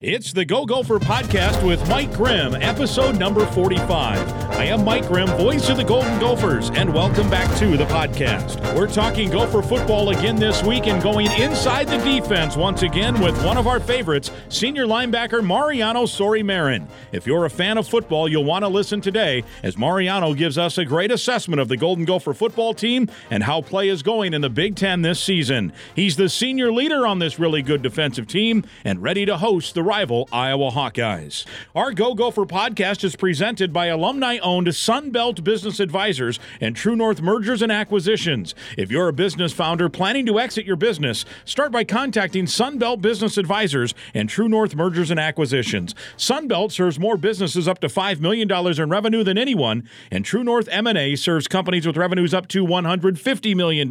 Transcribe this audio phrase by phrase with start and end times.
[0.00, 4.47] It's the Go Gopher podcast with Mike Grimm, episode number 45.
[4.58, 8.74] I am Mike Grimm, voice of the Golden Gophers, and welcome back to the podcast.
[8.74, 13.40] We're talking Gopher football again this week and going inside the defense once again with
[13.44, 16.88] one of our favorites, senior linebacker Mariano Sori Marin.
[17.12, 20.76] If you're a fan of football, you'll want to listen today as Mariano gives us
[20.76, 24.40] a great assessment of the Golden Gopher football team and how play is going in
[24.40, 25.72] the Big Ten this season.
[25.94, 29.84] He's the senior leader on this really good defensive team and ready to host the
[29.84, 31.46] rival Iowa Hawkeyes.
[31.76, 37.20] Our Go Gopher podcast is presented by alumni owned Sunbelt Business Advisors and True North
[37.20, 38.54] Mergers and Acquisitions.
[38.76, 43.38] If you're a business founder planning to exit your business, start by contacting Sunbelt Business
[43.38, 45.94] Advisors and True North Mergers and Acquisitions.
[46.16, 50.68] Sunbelt serves more businesses up to $5 million in revenue than anyone, and True North
[50.72, 53.88] M&A serves companies with revenues up to $150 million.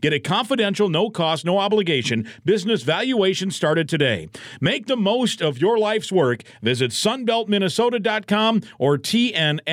[0.00, 4.28] Get a confidential, no cost, no obligation business valuation started today.
[4.60, 6.42] Make the most of your life's work.
[6.62, 8.98] Visit sunbeltminnesota.com or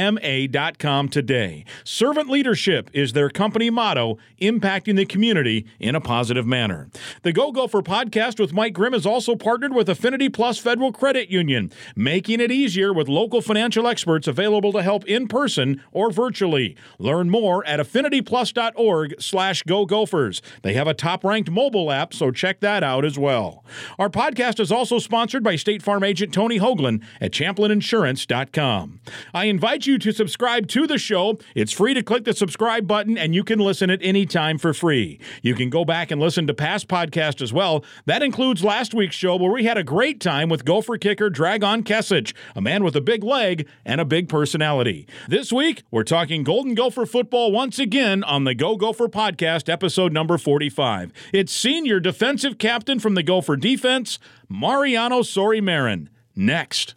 [0.02, 1.66] tnma.com today.
[1.84, 6.90] Servant leadership is their company motto, impacting the community in a positive manner.
[7.24, 11.30] The Go Gopher podcast with Mike Grimm is also partnered with Affinity Plus Federal Credit
[11.30, 16.76] Union, making it easier with local financial experts available to help in person or virtually.
[16.98, 20.42] Learn more at affinityplus.org slash go gophers.
[20.64, 23.64] They have a top-ranked mobile app, so check that out as well.
[24.00, 29.00] Our podcast is also sponsored by State Farm agent Tony Hoaglund at ChamplinInsurance.com.
[29.34, 31.38] I invite you to subscribe to the show.
[31.56, 34.74] It's free to click the subscribe button, and you can listen at any time for
[34.74, 35.20] free.
[35.42, 37.84] You can go back and listen to past podcasts as well.
[38.06, 41.84] That includes last week's show where we had a great time with Gopher kicker Dragan
[41.84, 45.08] Kesich, a man with a big leg and a big personality.
[45.28, 50.14] This week, we're talking Golden Gopher football once again on the Go Gopher podcast, episode
[50.14, 51.12] number 45.
[51.34, 56.10] It's senior defensive captain from the Gopher defense, Mariano Sori Marin.
[56.36, 56.94] Next.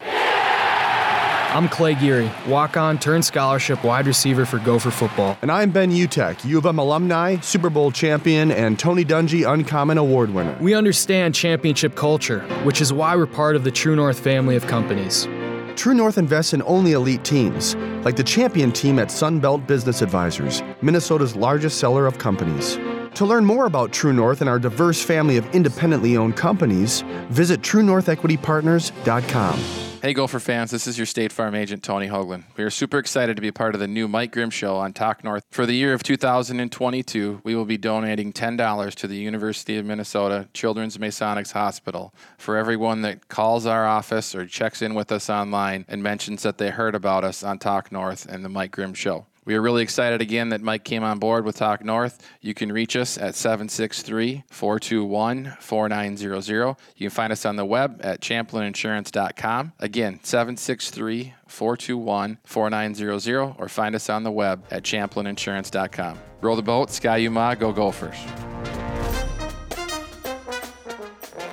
[1.55, 5.37] I'm Clay Geary, walk on, turn scholarship wide receiver for Gopher football.
[5.41, 9.97] And I'm Ben Utecht, U of M alumni, Super Bowl champion, and Tony Dungy Uncommon
[9.97, 10.57] Award winner.
[10.59, 14.67] We understand championship culture, which is why we're part of the True North family of
[14.67, 15.29] companies.
[15.77, 20.61] True North invests in only elite teams, like the champion team at Sunbelt Business Advisors,
[20.81, 22.77] Minnesota's largest seller of companies.
[23.13, 27.61] To learn more about True North and our diverse family of independently owned companies, visit
[27.61, 29.94] TrueNorthEquityPartners.com.
[30.05, 32.43] Hey, Gopher fans, this is your State Farm agent, Tony Hoaglund.
[32.57, 35.23] We are super excited to be part of the new Mike Grimm Show on Talk
[35.23, 35.43] North.
[35.49, 40.47] For the year of 2022, we will be donating $10 to the University of Minnesota
[40.53, 45.85] Children's Masonics Hospital for everyone that calls our office or checks in with us online
[45.87, 49.25] and mentions that they heard about us on Talk North and the Mike Grimm Show.
[49.45, 52.19] We are really excited again that Mike came on board with Talk North.
[52.41, 56.75] You can reach us at 763 421 4900.
[56.97, 59.73] You can find us on the web at champlininsurance.com.
[59.79, 66.17] Again, 763 421 4900 or find us on the web at champlininsurance.com.
[66.41, 68.17] Roll the boat, Ski-U-Mah, go Gophers.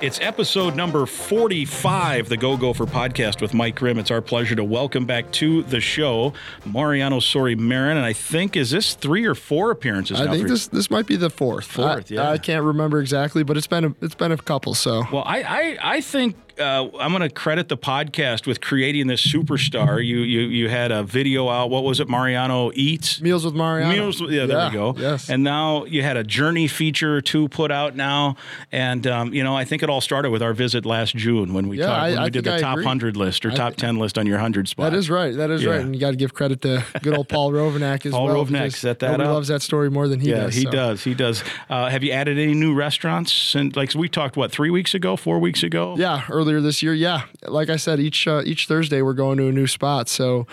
[0.03, 3.97] It's episode number 45, the Go Gopher podcast with Mike Grimm.
[3.97, 6.33] It's our pleasure to welcome back to the show
[6.65, 7.95] Mariano Sori Marin.
[7.95, 11.07] And I think, is this three or four appearances I now think this this might
[11.07, 11.67] be the fourth.
[11.67, 12.31] Fourth, I, yeah.
[12.31, 14.73] I can't remember exactly, but it's been a, it's been a couple.
[14.73, 19.07] So Well, I, I, I think uh, I'm going to credit the podcast with creating
[19.07, 20.05] this superstar.
[20.05, 21.69] You, you, you had a video out.
[21.69, 22.07] What was it?
[22.09, 23.21] Mariano eats.
[23.21, 23.91] meals with Mariano.
[23.93, 24.93] Meals, With, yeah, there we go.
[24.97, 25.29] Yes.
[25.29, 28.35] And now you had a journey feature or two put out now,
[28.71, 31.67] and um, you know I think it all started with our visit last June when
[31.67, 32.85] we Yeah, talked when I we did the I top agree.
[32.85, 34.91] hundred list or I top ten list on your hundred spot.
[34.91, 35.35] that is right.
[35.35, 35.71] That is Yeah.
[35.71, 35.81] right.
[35.81, 38.45] And you got to give credit to good old Paul Rovnak as Paul well.
[38.45, 39.27] Rovnak because set that up.
[39.27, 40.55] loves that story more than he yeah, does.
[40.55, 40.71] he so.
[40.71, 41.03] does.
[41.03, 41.43] He does.
[41.69, 43.55] Uh, have you added any new restaurants?
[43.55, 45.95] And like we talked, what three weeks ago, four weeks ago?
[45.97, 46.93] Yeah, earlier this year.
[46.93, 50.09] Yeah, like I said, each uh, each Thursday we're going to a new spot.
[50.09, 50.45] So,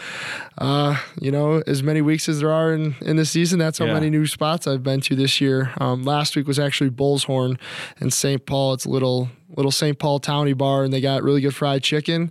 [0.59, 3.87] uh, you know, as many weeks as there are in in the season, that's how
[3.87, 3.95] Yeah.
[3.95, 5.73] many new spots I've been to this year.
[5.79, 7.59] Um, last week was actually Bull's Horn
[8.01, 8.47] in St.
[8.47, 8.75] Paul.
[8.75, 9.99] It's a little little St.
[9.99, 12.31] Paul towny bar, and they got really good fried chicken.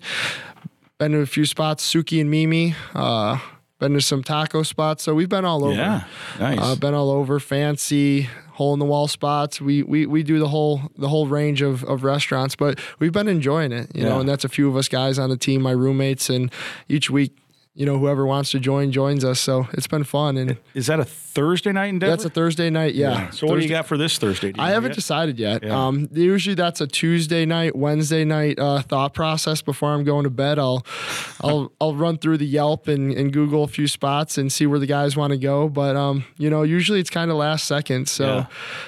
[0.97, 2.75] Been to a few spots, Sooki and Mimi.
[2.95, 3.39] Uh,
[3.79, 5.03] been to some taco spots.
[5.03, 5.75] So we've been all over.
[5.75, 6.03] Yeah,
[6.39, 6.59] nice.
[6.59, 9.61] Uh, been all over, fancy hole in the wall spots.
[9.61, 13.27] We we we do the whole the whole range of, of restaurants, but we've been
[13.29, 14.09] enjoying it, you Yeah.
[14.09, 14.19] know.
[14.19, 16.51] And that's a few of us guys on the team, my roommates, and
[16.89, 17.35] each week
[17.75, 19.39] you know whoever wants to join joins us.
[19.39, 22.11] So it's been fun, and Is that a Thursday night in Denver?
[22.15, 22.95] that's a Thursday night.
[22.95, 23.29] Yeah.
[23.29, 24.51] So what do you got for this Thursday?
[24.57, 24.95] I haven't yet?
[24.95, 25.63] decided yet.
[25.63, 25.85] Yeah.
[25.87, 30.29] Um, usually that's a Tuesday night, Wednesday night uh, thought process before I'm going to
[30.29, 30.59] bed.
[30.59, 30.85] I'll,
[31.41, 34.79] I'll, I'll run through the Yelp and, and Google a few spots and see where
[34.79, 35.69] the guys want to go.
[35.69, 38.09] But um, you know, usually it's kind of last second.
[38.09, 38.45] So Yeah.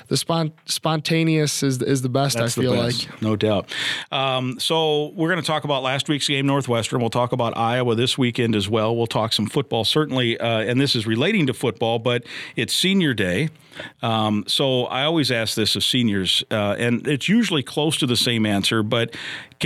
[0.08, 2.38] the spont- spontaneous is is the best.
[2.38, 3.22] That's I feel best, like.
[3.22, 3.74] no doubt.
[4.12, 7.00] Um, so we're going to talk about last week's game, Northwestern.
[7.00, 8.96] We'll talk about Iowa this weekend as well.
[8.96, 12.24] We'll talk some football, certainly, uh, and this is relating to football, but
[12.56, 13.50] it's Senior Day.
[14.02, 18.16] Um, so I always ask this of seniors, uh, and it's usually close to the
[18.16, 18.82] same answer.
[18.84, 19.16] But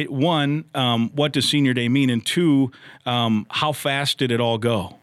[0.09, 2.71] one, um, what does Senior Day mean, and two,
[3.05, 4.97] um, how fast did it all go?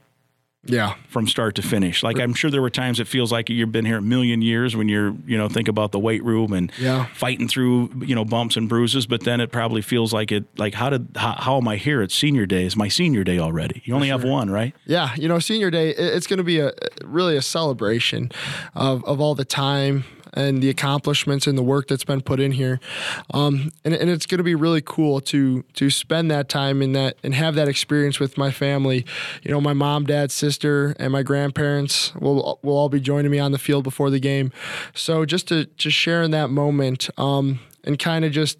[0.64, 0.94] Yeah.
[1.08, 2.02] from start to finish.
[2.04, 4.76] Like I'm sure there were times it feels like you've been here a million years
[4.76, 7.06] when you're, you know, think about the weight room and Yeah.
[7.14, 9.06] fighting through, you know, bumps and bruises.
[9.06, 12.00] But then it probably feels like it, like how did, how, how am I here?
[12.00, 12.64] It's senior day.
[12.64, 13.82] It's my senior day already.
[13.84, 14.72] You only have one, right?
[14.86, 16.72] Yeah, you know, senior day, it's going to be a
[17.04, 18.30] really a celebration
[18.74, 20.04] of, of all the time
[20.34, 22.80] and the accomplishments and the work that's been put in here.
[23.32, 26.92] Um, and, and it's going to be really cool to to spend that time in
[26.92, 29.04] that and have that experience with my family.
[29.42, 33.38] You know, my mom, dad, sister, and my grandparents will will all be joining me
[33.38, 34.52] on the field before the game.
[34.94, 38.58] So just to just share in that moment um, and kind of just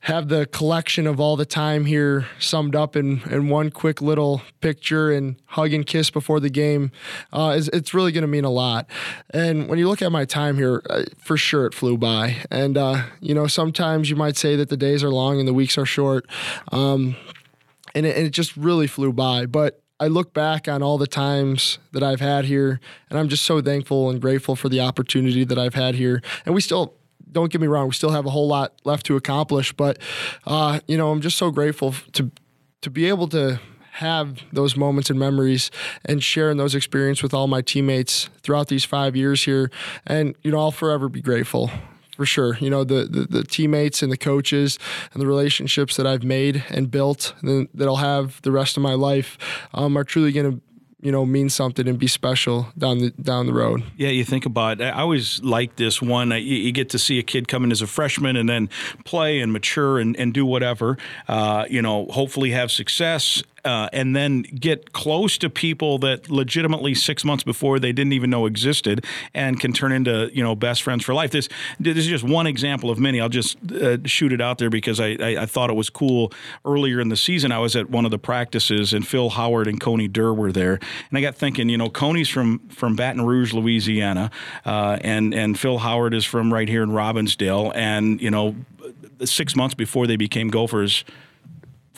[0.00, 4.40] have the collection of all the time here summed up in, in one quick little
[4.60, 6.90] picture and hug and kiss before the game
[7.32, 8.88] uh, is it's really going to mean a lot.
[9.30, 12.36] And when you look at my time here, uh, for sure it flew by.
[12.50, 15.54] And uh, you know, sometimes you might say that the days are long and the
[15.54, 16.26] weeks are short,
[16.72, 17.16] um,
[17.94, 19.44] and, it, and it just really flew by.
[19.46, 22.80] But I look back on all the times that I've had here,
[23.10, 26.22] and I'm just so thankful and grateful for the opportunity that I've had here.
[26.46, 26.94] And we still
[27.32, 29.98] don't get me wrong, we still have a whole lot left to accomplish, but
[30.46, 32.30] uh, you know, I'm just so grateful to
[32.82, 33.60] to be able to
[33.92, 35.70] have those moments and memories
[36.04, 39.70] and sharing those experiences with all my teammates throughout these five years here.
[40.06, 41.70] And you know, I'll forever be grateful.
[42.16, 44.78] For sure, you know the, the the teammates and the coaches
[45.14, 48.82] and the relationships that I've made and built and that I'll have the rest of
[48.82, 49.38] my life
[49.72, 50.60] um, are truly going to
[51.02, 53.82] you know mean something and be special down the down the road.
[53.96, 54.80] Yeah, you think about.
[54.80, 54.84] It.
[54.84, 56.30] I always like this one.
[56.30, 58.68] You, you get to see a kid come in as a freshman and then
[59.04, 60.98] play and mature and, and do whatever.
[61.28, 63.42] Uh, you know, hopefully have success.
[63.64, 68.30] Uh, and then get close to people that legitimately six months before they didn't even
[68.30, 69.04] know existed,
[69.34, 71.30] and can turn into you know best friends for life.
[71.30, 71.48] This
[71.78, 73.20] this is just one example of many.
[73.20, 76.32] I'll just uh, shoot it out there because I, I I thought it was cool.
[76.64, 79.80] Earlier in the season, I was at one of the practices, and Phil Howard and
[79.80, 83.52] Coney Durr were there, and I got thinking, you know, Coney's from from Baton Rouge,
[83.52, 84.30] Louisiana,
[84.64, 88.54] uh, and and Phil Howard is from right here in Robbinsdale, and you know,
[89.24, 91.04] six months before they became Gophers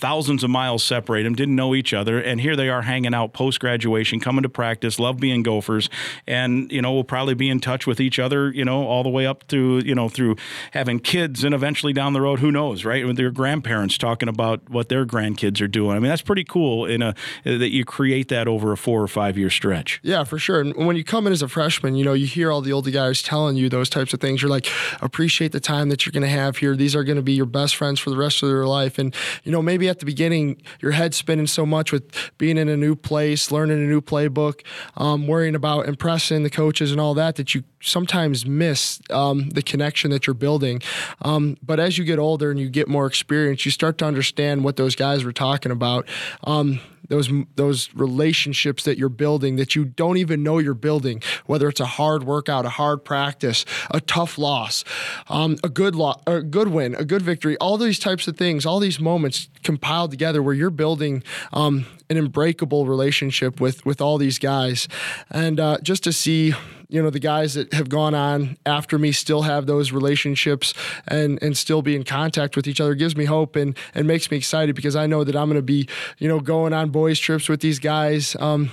[0.02, 3.32] thousands of miles separate them, didn't know each other, and here they are hanging out
[3.32, 5.88] post graduation, coming to practice, love being Gophers,
[6.26, 9.08] and you know we'll probably be in touch with each other, you know, all the
[9.08, 10.34] way up through you know through
[10.72, 13.06] having kids, and eventually down the road, who knows, right?
[13.06, 15.96] With their grandparents talking about what their grandkids are doing.
[15.96, 17.14] I mean, that's pretty cool in a
[17.44, 20.00] that you create that over a four or five year stretch.
[20.02, 20.60] Yeah, for sure.
[20.60, 22.90] And when you come in as a freshman, you know, you hear all the older
[22.90, 24.42] guys telling you those types of things.
[24.42, 24.66] You're like,
[25.00, 26.74] appreciate the time that you're going to have here.
[26.74, 28.98] These are going to be your best friends for the rest of their life.
[28.98, 29.14] And,
[29.44, 32.76] you know, maybe at the beginning, your head's spinning so much with being in a
[32.76, 34.66] new place, learning a new playbook,
[34.96, 39.62] um, worrying about impressing the coaches and all that, that you sometimes miss um, the
[39.62, 40.80] connection that you're building.
[41.22, 44.64] Um, but as you get older and you get more experience, you start to understand
[44.64, 46.08] what those guys were talking about.
[46.44, 46.80] Um,
[47.12, 51.78] those those relationships that you're building that you don't even know you're building, whether it's
[51.78, 54.82] a hard workout, a hard practice, a tough loss,
[55.28, 55.94] um, a good
[56.26, 60.10] a good win, a good victory, all these types of things, all these moments compiled
[60.10, 61.22] together where you're building
[61.52, 61.84] um,
[62.16, 64.88] an unbreakable relationship with with all these guys,
[65.30, 66.54] and uh, just to see
[66.92, 70.74] you know the guys that have gone on after me still have those relationships
[71.08, 74.30] and and still be in contact with each other gives me hope and and makes
[74.30, 75.88] me excited because I know that I'm going to be
[76.18, 78.70] you know going on boys trips with these guys um,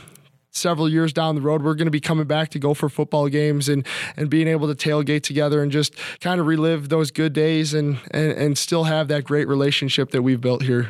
[0.51, 1.63] several years down the road.
[1.63, 3.86] We're going to be coming back to Gopher football games and
[4.17, 8.00] and being able to tailgate together and just kind of relive those good days and
[8.12, 10.89] and, and still have that great relationship that we've built here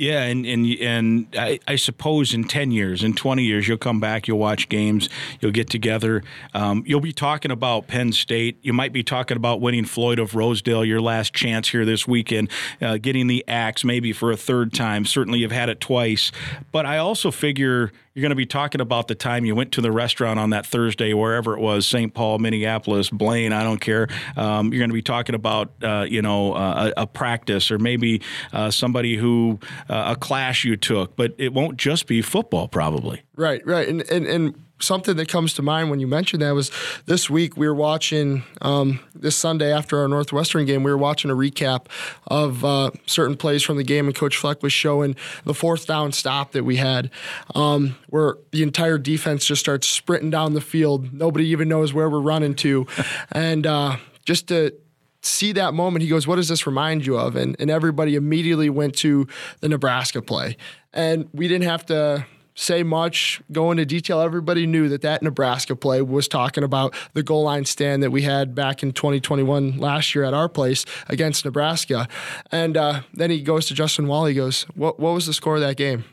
[0.00, 4.00] Yeah, and and and I, I suppose in ten years, in twenty years, you'll come
[4.00, 8.56] back, you'll watch games, you'll get together, um, you'll be talking about Penn State.
[8.62, 12.50] You might be talking about winning Floyd of Rosedale, your last chance here this weekend,
[12.80, 15.04] uh, getting the axe maybe for a third time.
[15.04, 16.32] Certainly, you've had it twice,
[16.72, 19.80] but I also figure you're going to be talking about the time you went to
[19.80, 22.12] the restaurant on that Thursday, wherever it was, St.
[22.12, 24.08] Paul, Minneapolis, Blaine, I don't care.
[24.36, 27.78] Um, you're going to be talking about, uh, you know, uh, a, a practice or
[27.78, 28.20] maybe
[28.52, 29.58] uh, somebody who
[29.88, 33.22] uh, a class you took, but it won't just be football, probably.
[33.36, 36.70] Right, right, and and and something that comes to mind when you mentioned that was
[37.06, 40.82] this week we were watching um, this Sunday after our Northwestern game.
[40.82, 41.86] We were watching a recap
[42.26, 46.12] of uh, certain plays from the game, and Coach Fleck was showing the fourth down
[46.12, 47.10] stop that we had,
[47.54, 51.12] um, where the entire defense just starts sprinting down the field.
[51.12, 52.86] Nobody even knows where we're running to,
[53.32, 54.74] and uh, just to
[55.22, 57.36] see that moment, he goes, What does this remind you of?
[57.36, 59.26] And, and everybody immediately went to
[59.60, 60.56] the Nebraska play.
[60.92, 62.26] And we didn't have to
[62.60, 64.20] say much, go into detail.
[64.20, 68.22] Everybody knew that that Nebraska play was talking about the goal line stand that we
[68.22, 72.06] had back in 2021 last year at our place against Nebraska.
[72.52, 74.26] And uh, then he goes to Justin Wall.
[74.26, 76.04] He goes, what, what was the score of that game?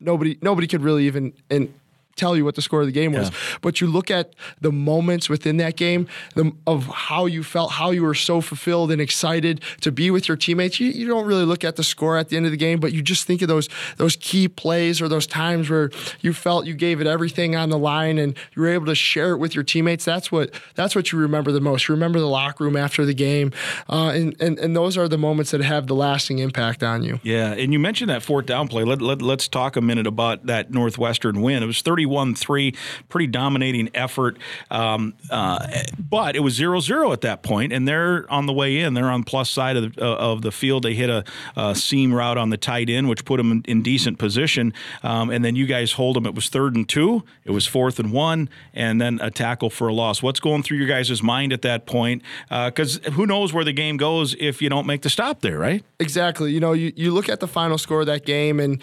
[0.00, 1.74] Nobody, nobody could really even in,
[2.16, 3.30] tell you what the score of the game was.
[3.30, 3.36] Yeah.
[3.60, 7.90] But you look at the moments within that game the, of how you felt, how
[7.90, 10.80] you were so fulfilled and excited to be with your teammates.
[10.80, 12.92] You, you don't really look at the score at the end of the game, but
[12.92, 13.68] you just think of those
[13.98, 17.78] those key plays or those times where you felt you gave it everything on the
[17.78, 20.04] line and you were able to share it with your teammates.
[20.04, 21.88] That's what that's what you remember the most.
[21.88, 23.52] You remember the locker room after the game,
[23.88, 27.20] uh, and, and and those are the moments that have the lasting impact on you.
[27.22, 28.84] Yeah, and you mentioned that fourth down play.
[28.84, 31.62] Let, let, let's talk a minute about that Northwestern win.
[31.62, 32.74] It was 30 31 3,
[33.08, 34.38] pretty dominating effort.
[34.70, 35.66] Um, uh,
[35.98, 38.94] but it was 0 0 at that point, and they're on the way in.
[38.94, 40.84] They're on plus side of the, uh, of the field.
[40.84, 41.24] They hit a,
[41.56, 44.72] a, seam route on the tight end, which put them in, in decent position.
[45.02, 46.26] Um, and then you guys hold them.
[46.26, 49.88] It was third and two, it was fourth and one, and then a tackle for
[49.88, 50.22] a loss.
[50.22, 52.22] What's going through your guys' mind at that point?
[52.48, 55.58] Because uh, who knows where the game goes if you don't make the stop there,
[55.58, 55.84] right?
[55.98, 56.52] Exactly.
[56.52, 58.80] You know, you, you look at the final score of that game and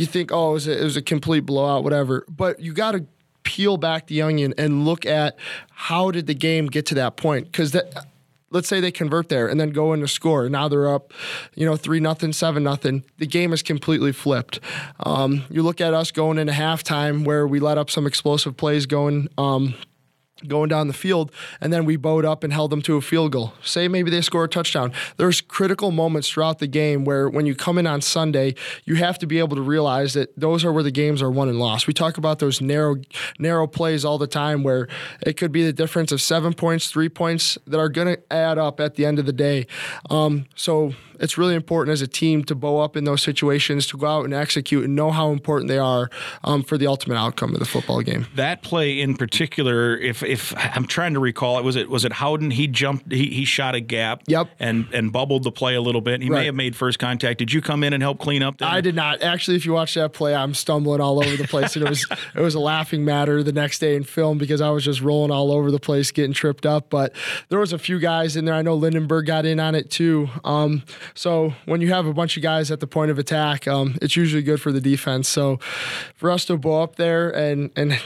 [0.00, 2.24] you think, oh, it was a, it was a complete blowout, whatever.
[2.26, 3.04] But you got to
[3.42, 5.38] peel back the onion and look at
[5.70, 7.44] how did the game get to that point?
[7.46, 8.06] Because that
[8.50, 10.48] let's say they convert there and then go into score.
[10.48, 11.12] Now they're up,
[11.54, 13.04] you know, three nothing, seven nothing.
[13.18, 14.58] The game is completely flipped.
[15.00, 18.86] Um, you look at us going into halftime where we let up some explosive plays
[18.86, 19.28] going.
[19.38, 19.74] Um,
[20.46, 23.32] going down the field, and then we bowed up and held them to a field
[23.32, 23.52] goal.
[23.62, 24.92] Say maybe they score a touchdown.
[25.16, 28.54] There's critical moments throughout the game where when you come in on Sunday,
[28.84, 31.48] you have to be able to realize that those are where the games are won
[31.48, 31.86] and lost.
[31.86, 32.96] We talk about those narrow
[33.38, 34.88] narrow plays all the time where
[35.22, 38.58] it could be the difference of seven points, three points that are going to add
[38.58, 39.66] up at the end of the day.
[40.08, 43.98] Um, so it's really important as a team to bow up in those situations, to
[43.98, 46.10] go out and execute and know how important they are
[46.44, 48.26] um, for the ultimate outcome of the football game.
[48.34, 52.12] That play in particular, if if I'm trying to recall it, was it was it
[52.14, 52.50] Howden?
[52.50, 56.00] He jumped, he, he shot a gap, yep, and and bubbled the play a little
[56.00, 56.22] bit.
[56.22, 56.40] He right.
[56.40, 57.38] may have made first contact.
[57.38, 58.58] Did you come in and help clean up?
[58.58, 58.68] Then?
[58.68, 59.22] I did not.
[59.22, 62.06] Actually, if you watch that play, I'm stumbling all over the place, and it was
[62.34, 65.30] it was a laughing matter the next day in film because I was just rolling
[65.30, 66.88] all over the place, getting tripped up.
[66.88, 67.12] But
[67.50, 68.54] there was a few guys in there.
[68.54, 70.28] I know Lindenberg got in on it too.
[70.44, 70.82] Um,
[71.14, 74.16] so when you have a bunch of guys at the point of attack, um, it's
[74.16, 75.28] usually good for the defense.
[75.28, 75.58] So
[76.14, 78.00] for us to go up there and and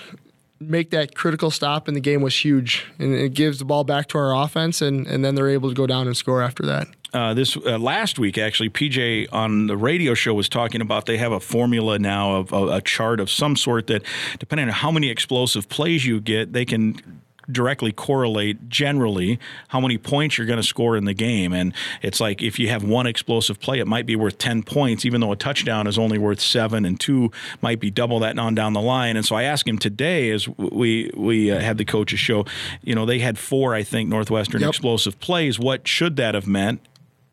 [0.60, 4.08] make that critical stop in the game was huge, and it gives the ball back
[4.08, 6.88] to our offense, and and then they're able to go down and score after that.
[7.12, 11.16] Uh, this uh, last week, actually, PJ on the radio show was talking about they
[11.16, 14.02] have a formula now of a, a chart of some sort that,
[14.40, 19.98] depending on how many explosive plays you get, they can directly correlate generally how many
[19.98, 21.52] points you're going to score in the game.
[21.52, 21.72] And
[22.02, 25.20] it's like if you have one explosive play, it might be worth 10 points, even
[25.20, 28.72] though a touchdown is only worth seven, and two might be double that on down
[28.72, 29.16] the line.
[29.16, 32.44] And so I asked him today as we we uh, had the coaches show,
[32.82, 34.70] you know, they had four, I think, Northwestern yep.
[34.70, 35.58] explosive plays.
[35.58, 36.80] What should that have meant?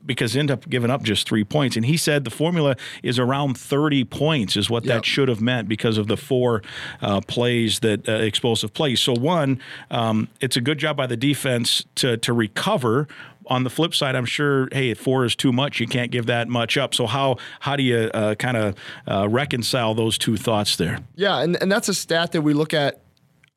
[0.05, 1.75] Because end up giving up just three points.
[1.75, 4.97] And he said the formula is around 30 points is what yep.
[4.97, 6.61] that should have meant because of the four
[7.01, 8.99] uh, plays that uh, explosive plays.
[8.99, 13.07] So one, um, it's a good job by the defense to to recover.
[13.47, 16.47] On the flip side, I'm sure, hey, four is too much, you can't give that
[16.47, 16.93] much up.
[16.93, 18.75] So how how do you uh, kind of
[19.07, 20.99] uh, reconcile those two thoughts there?
[21.15, 23.01] Yeah, and, and that's a stat that we look at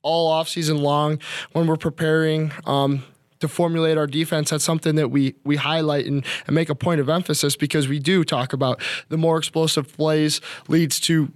[0.03, 1.19] all off season long
[1.53, 2.53] when we're preparing.
[2.67, 3.05] Um,
[3.45, 4.51] to formulate our defense.
[4.51, 7.99] That's something that we we highlight and, and make a point of emphasis because we
[7.99, 11.31] do talk about the more explosive plays leads to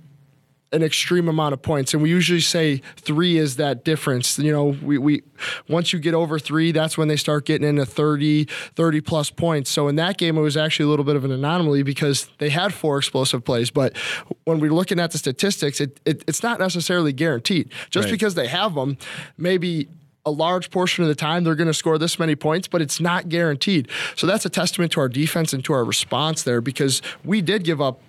[0.73, 4.77] an extreme amount of points and we usually say three is that difference you know
[4.83, 5.23] we, we
[5.67, 9.71] once you get over three that's when they start getting into 30 30 plus points
[9.71, 12.51] so in that game it was actually a little bit of an anomaly because they
[12.51, 13.97] had four explosive plays but
[14.45, 18.13] when we're looking at the statistics it, it it's not necessarily guaranteed just right.
[18.13, 18.99] because they have them
[19.39, 19.89] maybe
[20.29, 23.01] a large portion of the time they're going to score this many points, but it's
[23.01, 23.89] not guaranteed.
[24.15, 27.65] So that's a testament to our defense and to our response there because we did
[27.65, 28.01] give up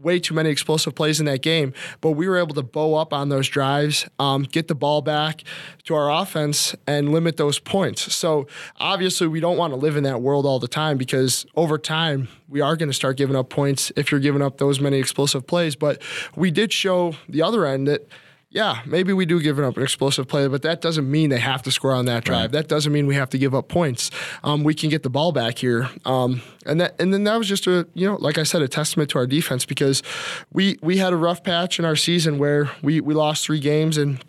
[0.00, 3.12] way too many explosive plays in that game, but we were able to bow up
[3.12, 5.42] on those drives, um, get the ball back
[5.82, 8.14] to our offense, and limit those points.
[8.14, 8.46] So
[8.78, 12.28] obviously, we don't want to live in that world all the time because over time,
[12.48, 15.48] we are going to start giving up points if you're giving up those many explosive
[15.48, 15.74] plays.
[15.74, 16.00] But
[16.36, 18.06] we did show the other end that
[18.50, 21.62] yeah, maybe we do give up an explosive play, but that doesn't mean they have
[21.62, 22.40] to score on that drive.
[22.40, 22.52] Right.
[22.52, 24.10] That doesn't mean we have to give up points.
[24.42, 27.46] Um, we can get the ball back here, um, and that and then that was
[27.46, 30.02] just a you know like I said a testament to our defense because
[30.50, 33.98] we we had a rough patch in our season where we we lost three games
[33.98, 34.24] and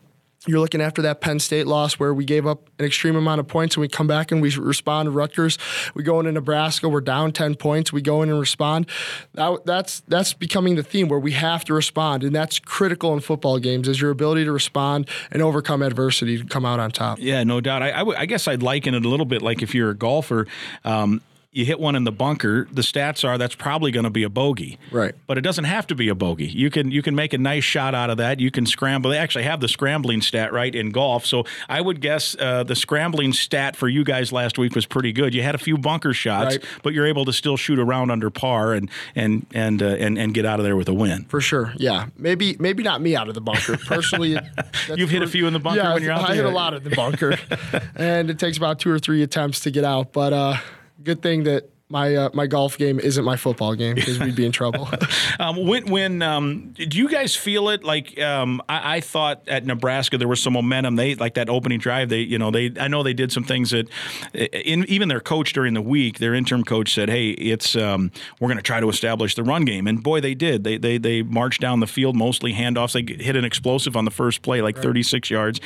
[0.47, 3.47] you're looking after that Penn State loss where we gave up an extreme amount of
[3.47, 5.57] points and we come back and we respond to Rutgers.
[5.93, 8.87] We go into Nebraska, we're down 10 points, we go in and respond.
[9.33, 13.19] That, that's that's becoming the theme where we have to respond and that's critical in
[13.19, 17.19] football games is your ability to respond and overcome adversity to come out on top.
[17.19, 17.83] Yeah, no doubt.
[17.83, 19.95] I, I, w- I guess I'd liken it a little bit like if you're a
[19.95, 20.47] golfer,
[20.85, 24.21] um, you hit one in the bunker, the stats are that's probably going to be
[24.21, 24.77] a bogey.
[24.91, 25.15] Right.
[25.25, 26.45] But it doesn't have to be a bogey.
[26.45, 28.39] You can you can make a nice shot out of that.
[28.39, 29.09] You can scramble.
[29.09, 31.25] They actually have the scrambling stat right in golf.
[31.25, 35.11] So I would guess uh, the scrambling stat for you guys last week was pretty
[35.11, 35.33] good.
[35.33, 36.65] You had a few bunker shots, right.
[36.83, 40.35] but you're able to still shoot around under par and and and uh, and and
[40.35, 41.25] get out of there with a win.
[41.25, 41.73] For sure.
[41.77, 42.07] Yeah.
[42.15, 44.37] Maybe maybe not me out of the bunker personally.
[44.95, 46.43] You've hit a few in the bunker yeah, when you're out I there.
[46.43, 47.37] I hit a lot in the bunker,
[47.95, 50.13] and it takes about two or three attempts to get out.
[50.13, 50.57] But uh,
[51.03, 54.45] good thing that my uh, my golf game isn't my football game because we'd be
[54.45, 54.87] in trouble.
[55.39, 57.83] um, when when um, do you guys feel it?
[57.83, 60.97] Like um, I, I, thought at Nebraska there was some momentum.
[60.97, 62.09] They like that opening drive.
[62.09, 63.89] They you know they I know they did some things that
[64.33, 68.49] in, even their coach during the week, their interim coach said, "Hey, it's um, we're
[68.49, 70.63] going to try to establish the run game." And boy, they did.
[70.63, 72.93] They they they marched down the field mostly handoffs.
[72.93, 74.85] They hit an explosive on the first play, like right.
[74.85, 75.59] 36 yards,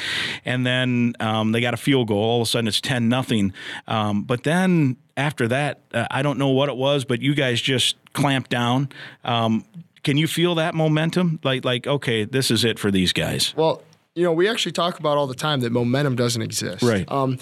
[0.45, 2.23] and then um, they got a field goal.
[2.23, 3.51] All of a sudden, it's 10 nothing.
[3.87, 7.61] Um, but then after that, uh, I don't know what it was, but you guys
[7.61, 8.89] just clamped down.
[9.23, 9.65] Um,
[10.03, 11.39] can you feel that momentum?
[11.43, 13.53] Like, like, okay, this is it for these guys.
[13.55, 13.81] Well,
[14.15, 16.83] you know, we actually talk about all the time that momentum doesn't exist.
[16.83, 17.09] Right.
[17.11, 17.39] Um,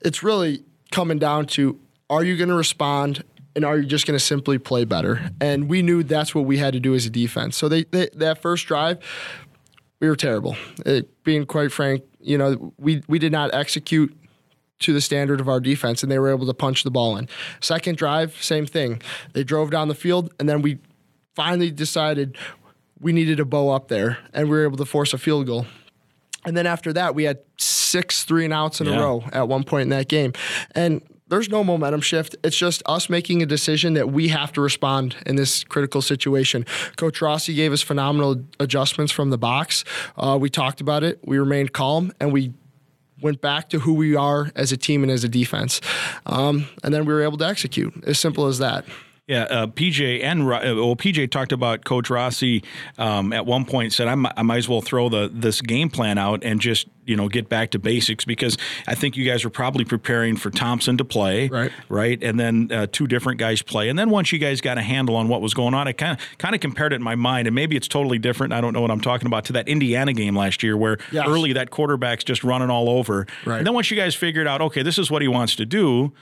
[0.00, 3.24] it's really coming down to: Are you going to respond?
[3.56, 5.32] And are you just going to simply play better?
[5.40, 7.56] And we knew that's what we had to do as a defense.
[7.56, 8.98] So they, they that first drive,
[9.98, 10.56] we were terrible.
[10.86, 14.16] It, being quite frank, you know, we we did not execute
[14.80, 17.28] to the standard of our defense, and they were able to punch the ball in.
[17.60, 19.02] Second drive, same thing.
[19.32, 20.78] They drove down the field, and then we
[21.34, 22.36] finally decided
[23.00, 25.66] we needed a bow up there, and we were able to force a field goal.
[26.44, 28.96] And then after that, we had six three and outs in yeah.
[28.96, 30.32] a row at one point in that game.
[30.74, 32.36] And there's no momentum shift.
[32.42, 36.64] It's just us making a decision that we have to respond in this critical situation.
[36.96, 39.84] Coach Rossi gave us phenomenal adjustments from the box.
[40.16, 41.20] Uh, we talked about it.
[41.24, 42.54] We remained calm and we
[43.20, 45.80] went back to who we are as a team and as a defense.
[46.26, 48.04] Um, and then we were able to execute.
[48.06, 48.84] As simple as that.
[49.28, 52.64] Yeah, uh, PJ and uh, well, PJ talked about Coach Rossi
[52.96, 55.90] um, at one point said I, m- I might as well throw the this game
[55.90, 59.44] plan out and just you know get back to basics because I think you guys
[59.44, 61.70] were probably preparing for Thompson to play, right?
[61.90, 64.82] Right, and then uh, two different guys play, and then once you guys got a
[64.82, 67.14] handle on what was going on, I kind of kind of compared it in my
[67.14, 68.54] mind, and maybe it's totally different.
[68.54, 71.28] I don't know what I'm talking about to that Indiana game last year where yes.
[71.28, 73.58] early that quarterback's just running all over, right?
[73.58, 76.14] And then once you guys figured out, okay, this is what he wants to do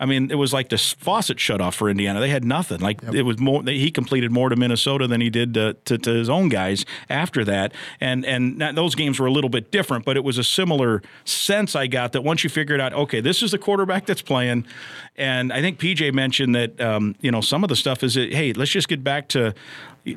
[0.00, 2.18] I mean, it was like the faucet shut off for Indiana.
[2.18, 2.80] They had nothing.
[2.80, 3.14] Like yep.
[3.14, 3.62] it was more.
[3.62, 6.84] They, he completed more to Minnesota than he did to, to, to, his own guys
[7.08, 7.72] after that.
[8.00, 11.76] And and those games were a little bit different, but it was a similar sense
[11.76, 14.66] I got that once you figured out, okay, this is the quarterback that's playing.
[15.16, 18.32] And I think PJ mentioned that um, you know some of the stuff is that
[18.32, 19.54] hey, let's just get back to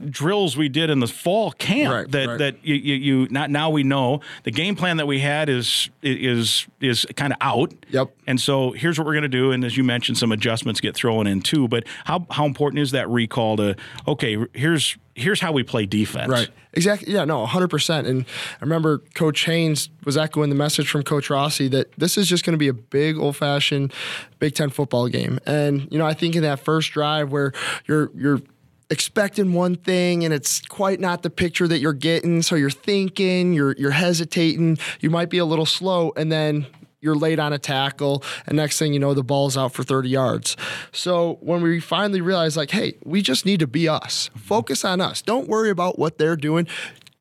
[0.09, 2.37] drills we did in the fall camp right, that right.
[2.39, 5.89] that you, you, you not now we know the game plan that we had is
[6.03, 7.73] is is kind of out.
[7.89, 8.11] Yep.
[8.27, 10.95] And so here's what we're going to do, and as you mentioned, some adjustments get
[10.95, 11.67] thrown in too.
[11.67, 13.75] But how how important is that recall to
[14.07, 14.37] okay?
[14.53, 16.29] Here's here's how we play defense.
[16.29, 16.49] Right.
[16.73, 17.13] Exactly.
[17.13, 17.25] Yeah.
[17.25, 17.41] No.
[17.41, 17.67] 100.
[17.67, 18.25] percent And
[18.59, 22.45] I remember Coach Haynes was echoing the message from Coach Rossi that this is just
[22.45, 23.93] going to be a big old fashioned
[24.39, 25.39] Big Ten football game.
[25.45, 27.51] And you know, I think in that first drive where
[27.85, 28.41] you're you're
[28.89, 33.51] expecting one thing and it's quite not the picture that you're getting so you're thinking
[33.51, 36.65] you're you're hesitating you might be a little slow and then
[37.01, 40.09] you're late on a tackle and next thing you know the ball's out for 30
[40.09, 40.57] yards
[40.91, 45.01] so when we finally realized like hey we just need to be us focus on
[45.01, 46.67] us don't worry about what they're doing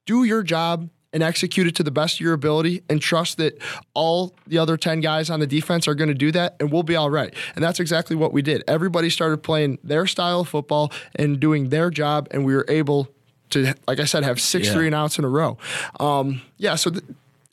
[0.06, 3.56] do your job and execute it to the best of your ability and trust that
[3.94, 6.82] all the other 10 guys on the defense are going to do that and we'll
[6.82, 7.32] be all right.
[7.54, 8.62] And that's exactly what we did.
[8.68, 13.08] Everybody started playing their style of football and doing their job, and we were able
[13.50, 14.74] to, like I said, have six yeah.
[14.74, 15.56] three and outs in a row.
[15.98, 17.04] Um, yeah, so th-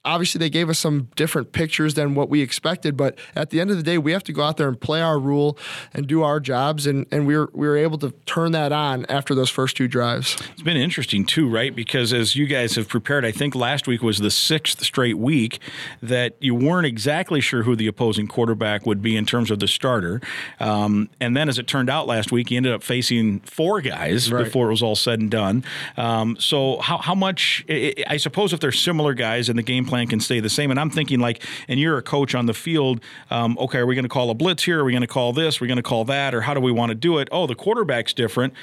[0.06, 3.72] obviously they gave us some different pictures than what we expected but at the end
[3.72, 5.58] of the day we have to go out there and play our rule
[5.94, 9.06] and do our jobs and, and we, were, we were able to turn that on
[9.06, 10.36] after those first two drives.
[10.52, 11.74] It's been interesting too right?
[11.74, 15.60] Because as you guys have prepared i think last week was the sixth straight week
[16.02, 19.68] that you weren't exactly sure who the opposing quarterback would be in terms of the
[19.68, 20.22] starter.
[20.60, 24.32] Um, and then as it turned out last week you ended up facing four guys
[24.32, 24.44] right.
[24.44, 25.63] before it was all said and done.
[25.96, 29.92] Um, so how, how much i suppose if they're similar guys in the game plan
[30.08, 30.71] can stay the same.
[30.71, 33.01] And I'm thinking like, and you're a coach on the field.
[33.29, 34.82] Um, okay, are we going to call a blitz here?
[34.82, 35.62] Are we going to call this?
[35.62, 36.34] Are we going to call that?
[36.34, 37.29] Or how do we want to do it?
[37.32, 38.53] Oh, the quarterback's different.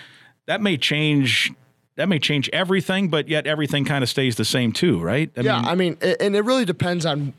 [0.47, 1.53] That may change
[1.97, 5.31] that may change everything, but yet everything kind of stays the same too, right?
[5.37, 7.35] I yeah, mean, I mean, and it really depends on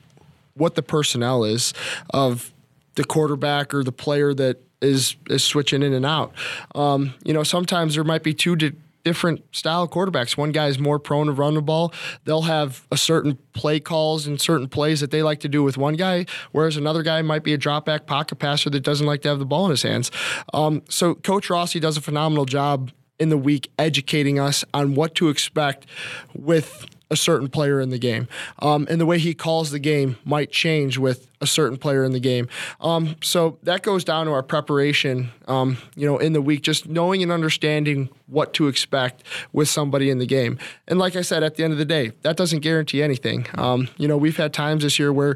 [0.54, 1.74] what the personnel is
[2.14, 2.54] of
[2.96, 6.34] the quarterback or the player that is is switching in and out.
[6.76, 10.38] Um, you know, sometimes there might be two to different style quarterbacks.
[10.38, 11.94] One guy is more prone to run the ball.
[12.26, 15.78] They'll have a certain play calls and certain plays that they like to do with
[15.78, 19.22] one guy, whereas another guy might be a drop back pocket passer that doesn't like
[19.22, 20.12] to have the ball in his hands.
[20.54, 25.14] Um, so Coach Rossi does a phenomenal job in the week educating us on what
[25.16, 25.86] to expect
[26.34, 28.28] with a certain player in the game.
[28.60, 32.14] Um, and the way he calls the game might change with a certain player in
[32.14, 32.48] the game.
[32.80, 36.88] Um, so that goes down to our preparation, um, you know, in the week, just
[36.88, 40.58] knowing and understanding what to expect with somebody in the game.
[40.88, 43.46] And like I said, at the end of the day, that doesn't guarantee anything.
[43.56, 45.36] Um, you know, we've had times this year where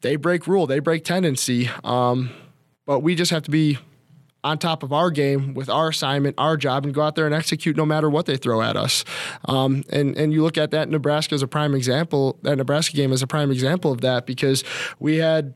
[0.00, 2.30] they break rule, they break tendency, um,
[2.84, 3.78] but we just have to be
[4.44, 7.34] on top of our game with our assignment, our job, and go out there and
[7.34, 9.04] execute no matter what they throw at us.
[9.46, 12.38] Um, and and you look at that Nebraska as a prime example.
[12.42, 14.62] That Nebraska game is a prime example of that because
[15.00, 15.54] we had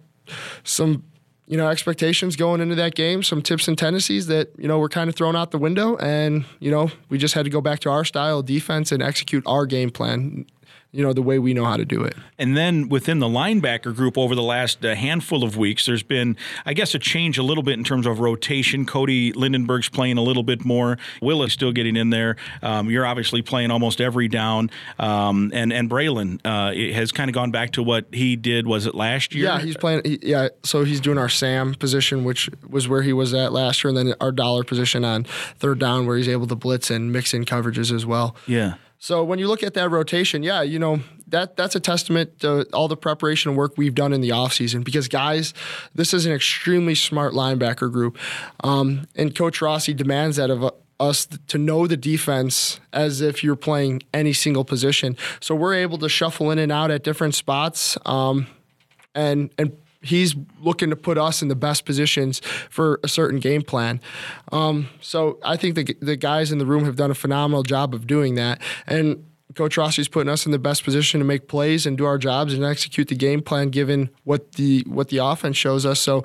[0.65, 1.05] some
[1.47, 4.89] you know expectations going into that game some tips and tendencies that you know were
[4.89, 7.81] kind of thrown out the window and you know we just had to go back
[7.81, 10.45] to our style of defense and execute our game plan
[10.93, 12.15] you know the way we know how to do it.
[12.39, 16.37] And then within the linebacker group over the last uh, handful of weeks, there's been,
[16.65, 18.87] I guess, a change a little bit in terms of rotation.
[18.87, 20.99] Cody Lindenberg's playing a little bit more.
[21.21, 22.37] Will is still getting in there.
[22.63, 24.71] Um, you're obviously playing almost every down.
[24.99, 28.67] Um, and and Braelen uh, has kind of gone back to what he did.
[28.67, 29.45] Was it last year?
[29.45, 30.03] Yeah, he's playing.
[30.05, 33.85] He, yeah, so he's doing our Sam position, which was where he was at last
[33.85, 37.13] year, and then our dollar position on third down, where he's able to blitz and
[37.13, 38.35] mix in coverages as well.
[38.47, 38.75] Yeah.
[38.99, 42.65] So when you look at that rotation, yeah, you know, that that's a testament to
[42.73, 45.55] all the preparation work we've done in the offseason because guys,
[45.95, 48.19] this is an extremely smart linebacker group.
[48.65, 53.57] Um, and Coach Rossi demands that of us to know the defense as if you're
[53.57, 55.17] playing any single position.
[55.41, 58.49] So we're able to shuffle in and out at different spots um,
[59.15, 63.63] and and he's looking to put us in the best positions for a certain game
[63.63, 64.01] plan.
[64.53, 67.95] Um, so I think the, the guys in the room have done a phenomenal job
[67.95, 68.61] of doing that.
[68.87, 72.19] And Coach Rossi's putting us in the best position to make plays and do our
[72.19, 75.99] jobs and execute the game plan given what the what the offense shows us.
[75.99, 76.23] So,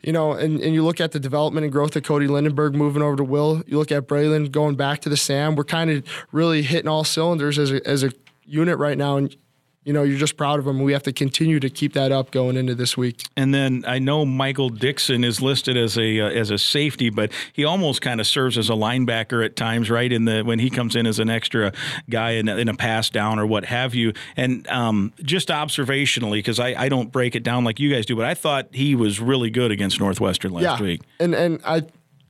[0.00, 3.02] you know, and, and you look at the development and growth of Cody Lindenberg moving
[3.02, 3.62] over to Will.
[3.66, 5.54] You look at Braelen going back to the Sam.
[5.54, 8.10] We're kind of really hitting all cylinders as a, as a
[8.46, 9.16] unit right now.
[9.16, 9.36] And
[9.84, 10.80] you know, you're just proud of him.
[10.80, 13.24] We have to continue to keep that up going into this week.
[13.36, 17.32] And then I know Michael Dixon is listed as a uh, as a safety, but
[17.52, 20.12] he almost kind of serves as a linebacker at times, right?
[20.12, 21.72] In the when he comes in as an extra
[22.08, 24.12] guy in, in a pass down or what have you.
[24.36, 28.14] And um, just observationally, because I, I don't break it down like you guys do,
[28.14, 30.80] but I thought he was really good against Northwestern last yeah.
[30.80, 31.00] week.
[31.18, 31.82] And and I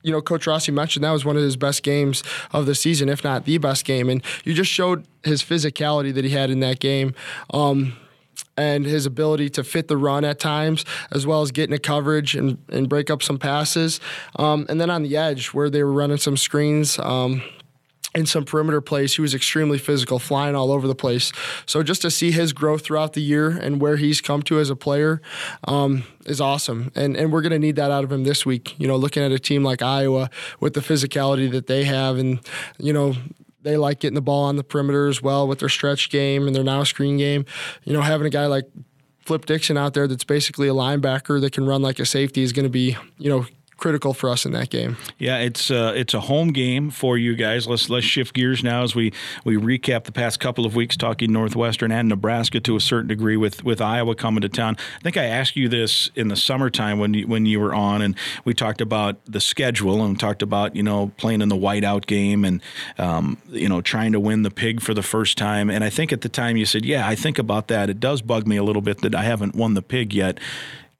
[0.03, 3.09] you know, Coach Rossi mentioned that was one of his best games of the season,
[3.09, 4.09] if not the best game.
[4.09, 7.15] And you just showed his physicality that he had in that game.
[7.51, 7.93] Um,
[8.55, 12.35] and his ability to fit the run at times, as well as getting a coverage
[12.35, 13.99] and, and break up some passes.
[14.35, 17.41] Um, and then on the edge, where they were running some screens, um,
[18.15, 19.15] in some perimeter plays.
[19.15, 21.31] He was extremely physical, flying all over the place.
[21.65, 24.69] So just to see his growth throughout the year and where he's come to as
[24.69, 25.21] a player
[25.67, 26.91] um, is awesome.
[26.95, 28.79] And and we're going to need that out of him this week.
[28.79, 32.39] You know, looking at a team like Iowa with the physicality that they have, and
[32.77, 33.15] you know.
[33.61, 36.53] They like getting the ball on the perimeter as well with their stretch game and
[36.53, 37.45] their now screen game.
[37.85, 38.65] You know, having a guy like
[39.25, 42.51] Flip Dixon out there that's basically a linebacker that can run like a safety is
[42.51, 43.45] going to be, you know,
[43.83, 44.95] critical for us in that game.
[45.17, 47.67] Yeah, it's uh, it's a home game for you guys.
[47.67, 49.11] Let's let's shift gears now as we
[49.43, 53.35] we recap the past couple of weeks talking Northwestern and Nebraska to a certain degree
[53.35, 54.77] with with Iowa coming to town.
[54.99, 58.01] I think I asked you this in the summertime when you, when you were on
[58.01, 58.15] and
[58.45, 62.45] we talked about the schedule and talked about you know playing in the whiteout game
[62.45, 62.61] and
[62.97, 65.69] um, you know trying to win the pig for the first time.
[65.69, 67.89] And I think at the time you said, yeah, I think about that.
[67.89, 70.39] It does bug me a little bit that I haven't won the pig yet.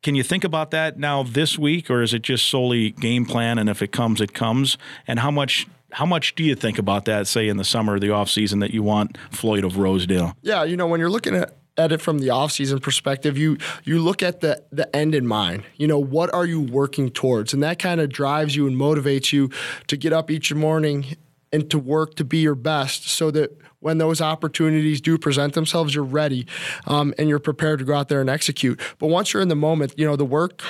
[0.04, 3.58] Can you think about that now this week, or is it just solely game plan
[3.58, 4.78] and if it comes, it comes?
[5.08, 8.00] And how much how much do you think about that, say in the summer or
[8.00, 10.36] the off season, that you want Floyd of Rosedale?
[10.42, 14.00] Yeah, you know, when you're looking at at it from the offseason perspective, you you
[14.00, 15.64] look at the the end in mind.
[15.78, 17.54] You know, what are you working towards?
[17.54, 19.50] And that kind of drives you and motivates you
[19.88, 21.16] to get up each morning
[21.54, 25.94] and to work to be your best so that when those opportunities do present themselves,
[25.94, 26.48] you're ready
[26.88, 28.82] um, and you're prepared to go out there and execute.
[28.98, 30.64] But once you're in the moment, you know, the work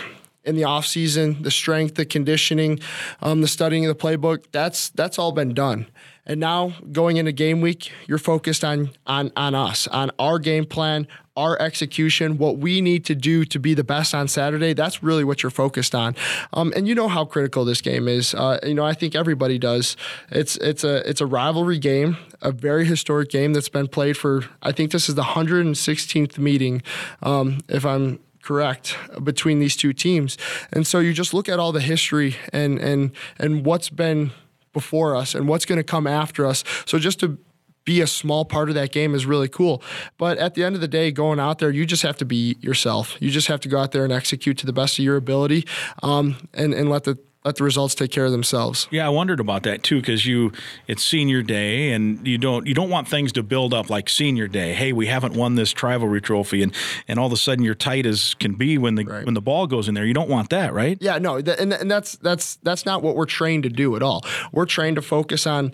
[0.44, 2.80] in the off season, the strength, the conditioning,
[3.22, 5.88] um, the studying of the playbook, that's that's all been done.
[6.26, 10.66] And now going into game week, you're focused on on on us, on our game
[10.66, 14.74] plan, our execution, what we need to do to be the best on Saturday.
[14.74, 16.16] That's really what you're focused on.
[16.54, 18.34] Um, and you know how critical this game is.
[18.34, 19.98] Uh, you know, I think everybody does.
[20.30, 24.46] It's it's a it's a rivalry game, a very historic game that's been played for.
[24.62, 26.84] I think this is the 116th meeting,
[27.22, 30.38] um, if I'm correct between these two teams.
[30.72, 34.32] And so you just look at all the history and and and what's been
[34.74, 36.64] before us and what's going to come after us.
[36.86, 37.38] So just to
[37.86, 39.84] be a small part of that game is really cool.
[40.18, 42.58] But at the end of the day, going out there, you just have to be
[42.62, 43.18] yourself.
[43.20, 45.68] You just have to go out there and execute to the best of your ability,
[46.02, 48.88] um, and and let the let the results take care of themselves.
[48.90, 50.52] Yeah, I wondered about that too because you
[50.88, 54.48] it's senior day and you don't you don't want things to build up like senior
[54.48, 54.74] day.
[54.74, 56.74] Hey, we haven't won this rivalry trophy and
[57.08, 59.26] and all of a sudden you're tight as can be when the right.
[59.26, 60.06] when the ball goes in there.
[60.06, 60.98] You don't want that, right?
[61.02, 64.04] Yeah, no, th- and and that's that's that's not what we're trained to do at
[64.04, 64.24] all.
[64.52, 65.74] We're trained to focus on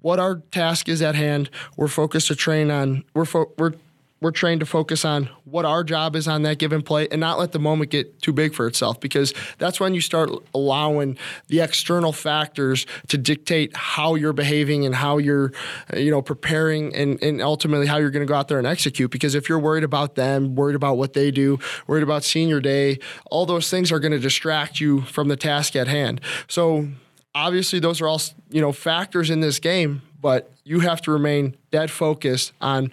[0.00, 1.50] what our task is at hand.
[1.76, 3.74] We're focused to train on we're fo- we're
[4.20, 7.38] we're trained to focus on what our job is on that given play and not
[7.38, 11.60] let the moment get too big for itself because that's when you start allowing the
[11.60, 15.52] external factors to dictate how you're behaving and how you're
[15.92, 18.66] uh, you know preparing and, and ultimately how you're going to go out there and
[18.66, 19.10] execute.
[19.10, 22.98] Because if you're worried about them worried about what they do worried about senior day
[23.30, 26.20] all those things are going to distract you from the task at hand.
[26.48, 26.88] So
[27.34, 31.56] obviously those are all you know factors in this game but you have to remain
[31.70, 32.90] dead focused on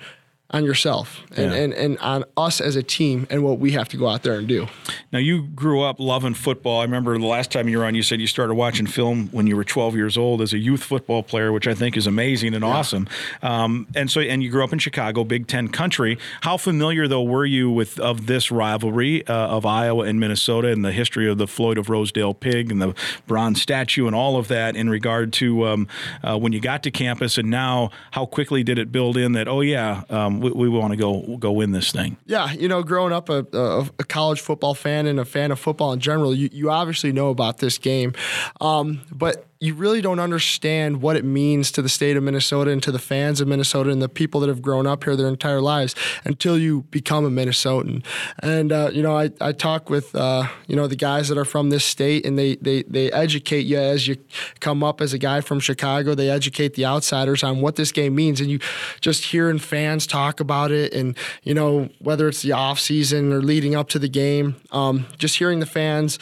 [0.55, 1.57] on yourself and, yeah.
[1.57, 4.39] and, and on us as a team and what we have to go out there
[4.39, 4.67] and do.
[5.11, 6.79] Now, you grew up loving football.
[6.79, 9.47] I remember the last time you were on, you said you started watching film when
[9.47, 12.53] you were 12 years old as a youth football player, which I think is amazing
[12.53, 12.71] and yeah.
[12.71, 13.09] awesome.
[13.43, 16.17] Um, and so, and you grew up in Chicago, Big Ten country.
[16.41, 20.85] How familiar, though, were you with of this rivalry uh, of Iowa and Minnesota and
[20.85, 22.95] the history of the Floyd of Rosedale pig and the
[23.27, 25.87] bronze statue and all of that in regard to um,
[26.23, 29.49] uh, when you got to campus and now how quickly did it build in that,
[29.49, 32.17] oh, yeah, um, we, we want to go go win this thing.
[32.25, 35.59] Yeah, you know, growing up a, a, a, college football fan and a fan of
[35.59, 38.13] football in general, you, you obviously know about this game,
[38.61, 42.83] um, but you really don't understand what it means to the state of Minnesota and
[42.83, 45.61] to the fans of Minnesota and the people that have grown up here their entire
[45.61, 48.03] lives until you become a Minnesotan.
[48.39, 51.45] And uh, you know, I, I talk with uh, you know the guys that are
[51.45, 54.17] from this state, and they they they educate you as you
[54.59, 56.15] come up as a guy from Chicago.
[56.15, 58.59] They educate the outsiders on what this game means, and you
[59.01, 63.41] just hearing fans talk about it, and you know whether it's the off season or
[63.41, 66.19] leading up to the game, um, just hearing the fans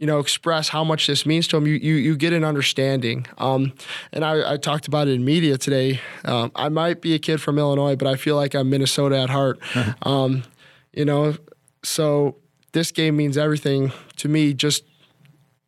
[0.00, 3.26] you know, express how much this means to them, you you, you get an understanding.
[3.36, 3.74] Um,
[4.12, 6.00] and I, I, talked about it in media today.
[6.24, 9.28] Um, I might be a kid from Illinois, but I feel like I'm Minnesota at
[9.28, 9.60] heart.
[10.02, 10.42] um,
[10.94, 11.36] you know,
[11.82, 12.36] so
[12.72, 14.54] this game means everything to me.
[14.54, 14.84] Just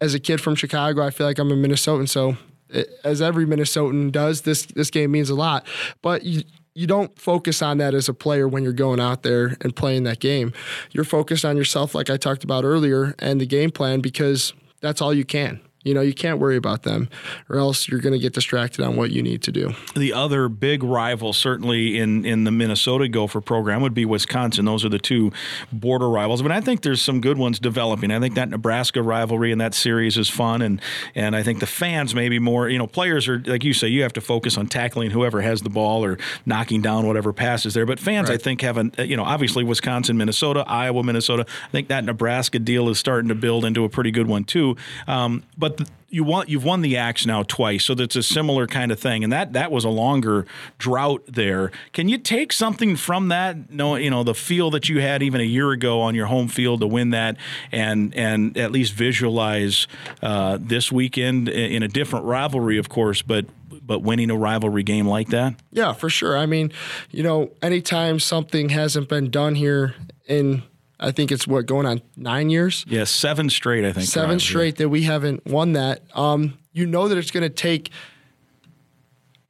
[0.01, 2.09] as a kid from Chicago, I feel like I'm a Minnesotan.
[2.09, 2.38] So,
[2.71, 5.66] it, as every Minnesotan does, this this game means a lot.
[6.01, 6.42] But you
[6.74, 10.04] you don't focus on that as a player when you're going out there and playing
[10.04, 10.52] that game.
[10.90, 15.00] You're focused on yourself, like I talked about earlier, and the game plan because that's
[15.00, 15.61] all you can.
[15.85, 17.09] You know, you can't worry about them,
[17.49, 19.75] or else you're going to get distracted on what you need to do.
[19.97, 24.64] The other big rival, certainly in, in the Minnesota Gopher program, would be Wisconsin.
[24.64, 25.33] Those are the two
[25.73, 26.42] border rivals.
[26.42, 28.11] But I think there's some good ones developing.
[28.11, 30.81] I think that Nebraska rivalry in that series is fun, and
[31.14, 32.68] and I think the fans maybe more.
[32.68, 35.62] You know, players are like you say, you have to focus on tackling whoever has
[35.62, 37.87] the ball or knocking down whatever passes there.
[37.87, 38.38] But fans, right.
[38.38, 41.45] I think, have an you know obviously Wisconsin, Minnesota, Iowa, Minnesota.
[41.49, 44.77] I think that Nebraska deal is starting to build into a pretty good one too.
[45.07, 48.66] Um, but but you want you've won the axe now twice, so that's a similar
[48.66, 50.46] kind of thing, and that that was a longer
[50.78, 51.72] drought there.
[51.92, 53.70] Can you take something from that?
[53.70, 56.48] No, you know the feel that you had even a year ago on your home
[56.48, 57.37] field to win that,
[57.72, 59.88] and and at least visualize
[60.20, 63.46] uh, this weekend in a different rivalry, of course, but
[63.85, 65.54] but winning a rivalry game like that?
[65.72, 66.37] Yeah, for sure.
[66.37, 66.72] I mean,
[67.11, 69.94] you know, anytime something hasn't been done here
[70.26, 70.62] in
[71.00, 72.85] I think it's what going on nine years.
[72.88, 73.85] Yeah, seven straight.
[73.85, 76.02] I think seven straight that we haven't won that.
[76.14, 77.90] Um, you know that it's going to take,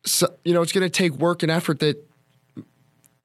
[0.04, 2.08] so, you know, it's going to take work and effort that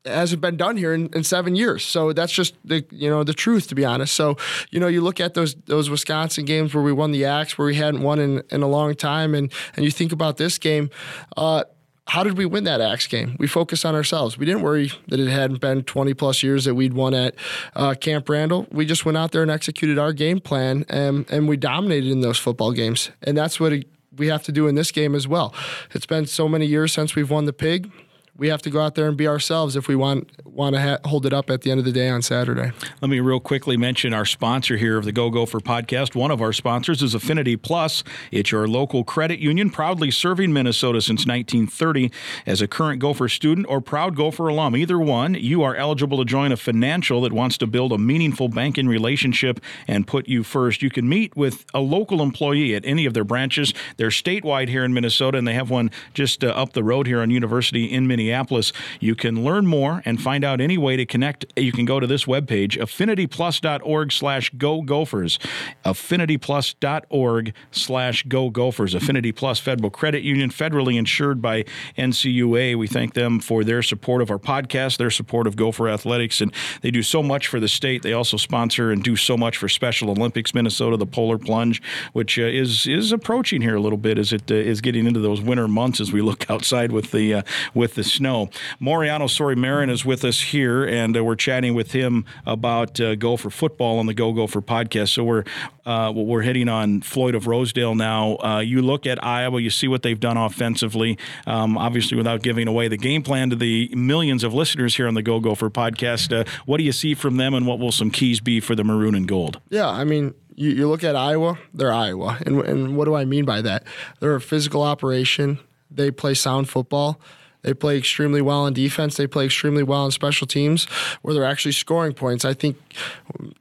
[0.08, 1.84] hasn't been done here in, in, seven years.
[1.84, 4.14] So that's just the you know the truth, to be honest.
[4.14, 4.38] So
[4.72, 7.68] you know you look at those those Wisconsin games where we won the axe, where
[7.68, 10.90] we hadn't won in, in a long time, and and you think about this game.
[11.36, 11.64] Uh,
[12.08, 13.36] how did we win that axe game?
[13.38, 14.38] We focused on ourselves.
[14.38, 17.36] We didn't worry that it hadn't been 20 plus years that we'd won at
[17.76, 18.66] uh, Camp Randall.
[18.72, 22.22] We just went out there and executed our game plan, and and we dominated in
[22.22, 23.12] those football games.
[23.24, 23.74] And that's what
[24.16, 25.54] we have to do in this game as well.
[25.92, 27.92] It's been so many years since we've won the pig
[28.38, 30.98] we have to go out there and be ourselves if we want want to ha-
[31.06, 32.72] hold it up at the end of the day on Saturday.
[33.02, 36.16] Let me real quickly mention our sponsor here of the Go Gopher podcast.
[36.16, 38.04] One of our sponsors is Affinity Plus.
[38.32, 42.12] It's your local credit union, proudly serving Minnesota since 1930.
[42.46, 46.26] As a current Gopher student or proud Gopher alum, either one, you are eligible to
[46.26, 50.82] join a financial that wants to build a meaningful banking relationship and put you first.
[50.82, 53.74] You can meet with a local employee at any of their branches.
[53.98, 57.22] They're statewide here in Minnesota, and they have one just uh, up the road here
[57.22, 58.27] on University in Minneapolis.
[58.28, 58.74] Minneapolis.
[59.00, 61.46] You can learn more and find out any way to connect.
[61.56, 65.40] You can go to this webpage, affinityplus.org slash go gophers.
[65.86, 68.94] Affinityplus.org slash go gophers.
[68.94, 71.64] Affinity Plus Federal Credit Union, federally insured by
[71.98, 72.78] NCUA.
[72.78, 76.54] We thank them for their support of our podcast, their support of Gopher Athletics, and
[76.82, 78.04] they do so much for the state.
[78.04, 81.82] They also sponsor and do so much for Special Olympics Minnesota, the Polar Plunge,
[82.14, 85.20] which uh, is is approaching here a little bit as it uh, is getting into
[85.20, 87.42] those winter months as we look outside with the uh,
[87.74, 88.50] with the snow.
[88.80, 93.16] Mariano Sori Marin is with us here, and uh, we're chatting with him about uh,
[93.16, 95.10] Gopher football on the Go Gopher podcast.
[95.10, 95.44] So we're
[95.86, 98.38] uh, we're hitting on Floyd of Rosedale now.
[98.38, 101.18] Uh, you look at Iowa, you see what they've done offensively.
[101.46, 105.14] Um, obviously, without giving away the game plan to the millions of listeners here on
[105.14, 108.12] the Go Gopher podcast, uh, what do you see from them, and what will some
[108.12, 109.62] keys be for the maroon and gold?
[109.70, 112.40] Yeah, I mean, you, you look at Iowa, they're Iowa.
[112.46, 113.84] And, and what do I mean by that?
[114.20, 117.22] They're a physical operation, they play sound football.
[117.68, 119.18] They play extremely well on defense.
[119.18, 120.86] They play extremely well on special teams
[121.22, 122.46] where they're actually scoring points.
[122.46, 122.78] I think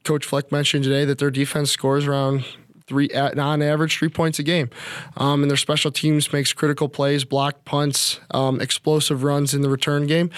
[0.05, 2.45] Coach Fleck mentioned today that their defense scores around
[2.87, 4.69] three on average three points a game,
[5.17, 9.69] um, and their special teams makes critical plays, block punts, um, explosive runs in the
[9.69, 10.29] return game.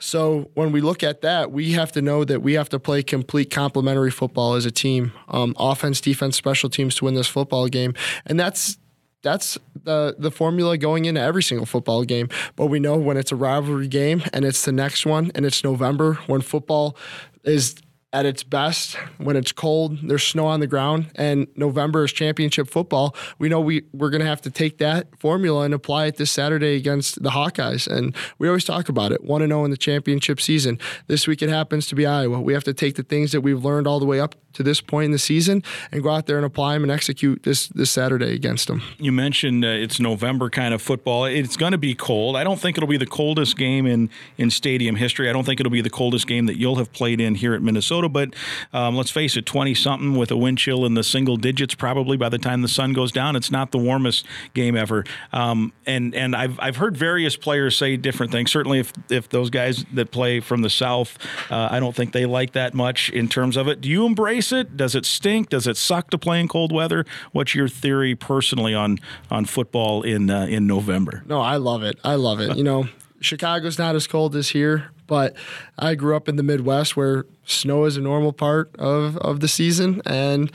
[0.00, 3.04] So when we look at that, we have to know that we have to play
[3.04, 7.68] complete complementary football as a team, um, offense, defense, special teams to win this football
[7.68, 7.94] game,
[8.26, 8.78] and that's
[9.22, 12.28] that's the the formula going into every single football game.
[12.56, 15.64] But we know when it's a rivalry game and it's the next one and it's
[15.64, 16.96] November when football
[17.44, 17.76] is
[18.12, 22.68] at its best when it's cold, there's snow on the ground, and November is championship
[22.68, 23.16] football.
[23.38, 26.30] We know we, we're going to have to take that formula and apply it this
[26.30, 27.88] Saturday against the Hawkeyes.
[27.88, 30.78] And we always talk about it 1 0 in the championship season.
[31.06, 32.40] This week it happens to be Iowa.
[32.40, 34.80] We have to take the things that we've learned all the way up to this
[34.80, 37.90] point in the season and go out there and apply them and execute this, this
[37.90, 38.82] Saturday against them.
[38.98, 41.24] You mentioned uh, it's November kind of football.
[41.24, 42.36] It's going to be cold.
[42.36, 45.28] I don't think it'll be the coldest game in, in stadium history.
[45.28, 47.62] I don't think it'll be the coldest game that you'll have played in here at
[47.62, 48.34] Minnesota but
[48.72, 52.16] um, let's face it, 20 something with a wind chill in the single digits probably
[52.16, 53.36] by the time the sun goes down.
[53.36, 55.04] It's not the warmest game ever.
[55.32, 58.52] Um, and and I've, I've heard various players say different things.
[58.52, 61.18] Certainly, if, if those guys that play from the South,
[61.50, 63.80] uh, I don't think they like that much in terms of it.
[63.80, 64.76] Do you embrace it?
[64.76, 65.50] Does it stink?
[65.50, 67.04] Does it suck to play in cold weather?
[67.32, 68.98] What's your theory personally on
[69.30, 71.22] on football in uh, in November?
[71.26, 71.98] No, I love it.
[72.02, 72.56] I love it.
[72.56, 72.88] You know,
[73.20, 75.34] Chicago's not as cold as here, but
[75.78, 79.48] I grew up in the Midwest where snow is a normal part of, of the
[79.48, 80.50] season, and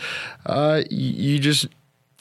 [0.45, 1.67] uh, you, just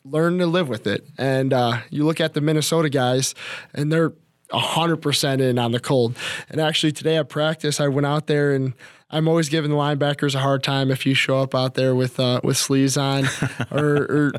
[0.05, 1.07] learn to live with it.
[1.19, 3.35] And uh, you look at the Minnesota guys,
[3.75, 4.13] and they're
[4.51, 6.17] 100% in on the cold.
[6.49, 8.75] And actually, today at practice, I went out there and
[9.11, 12.19] I'm always giving the linebackers a hard time if you show up out there with
[12.19, 13.25] uh, with sleeves on
[13.71, 14.33] or, or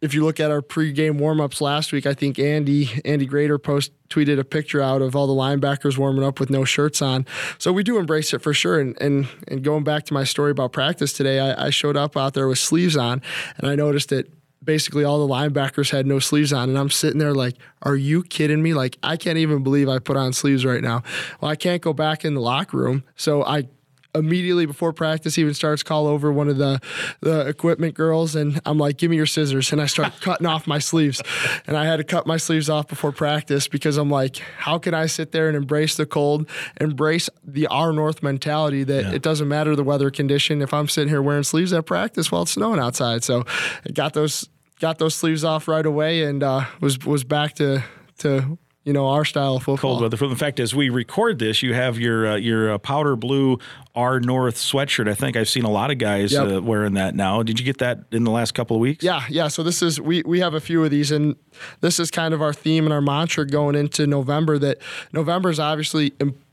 [0.00, 3.92] if you look at our pregame warmups last week, I think Andy Andy Greder post
[4.10, 7.26] tweeted a picture out of all the linebackers warming up with no shirts on.
[7.58, 8.80] So we do embrace it for sure.
[8.80, 12.16] And and, and going back to my story about practice today, I, I showed up
[12.16, 13.22] out there with sleeves on,
[13.58, 14.30] and I noticed that
[14.64, 18.22] basically all the linebackers had no sleeves on and I'm sitting there like are you
[18.22, 21.02] kidding me like I can't even believe I put on sleeves right now
[21.40, 23.66] well I can't go back in the locker room so I
[24.14, 26.80] immediately before practice even starts call over one of the
[27.20, 30.66] the equipment girls and I'm like give me your scissors and I start cutting off
[30.66, 31.22] my sleeves.
[31.66, 34.94] And I had to cut my sleeves off before practice because I'm like how can
[34.94, 36.48] I sit there and embrace the cold
[36.80, 39.12] embrace the Our North mentality that yeah.
[39.12, 40.62] it doesn't matter the weather condition?
[40.62, 43.24] If I'm sitting here wearing sleeves at practice while it's snowing outside.
[43.24, 43.44] So
[43.86, 44.48] I got those
[44.80, 47.82] got those sleeves off right away and uh, was was back to
[48.18, 49.98] to you know our style of football.
[49.98, 50.24] Cold weather.
[50.26, 53.58] In fact, as we record this, you have your uh, your uh, powder blue
[53.94, 55.08] Our North sweatshirt.
[55.08, 56.48] I think I've seen a lot of guys yep.
[56.48, 57.42] uh, wearing that now.
[57.42, 59.04] Did you get that in the last couple of weeks?
[59.04, 59.48] Yeah, yeah.
[59.48, 61.36] So this is we we have a few of these, and
[61.80, 64.58] this is kind of our theme and our mantra going into November.
[64.58, 64.78] That
[65.12, 66.12] November is obviously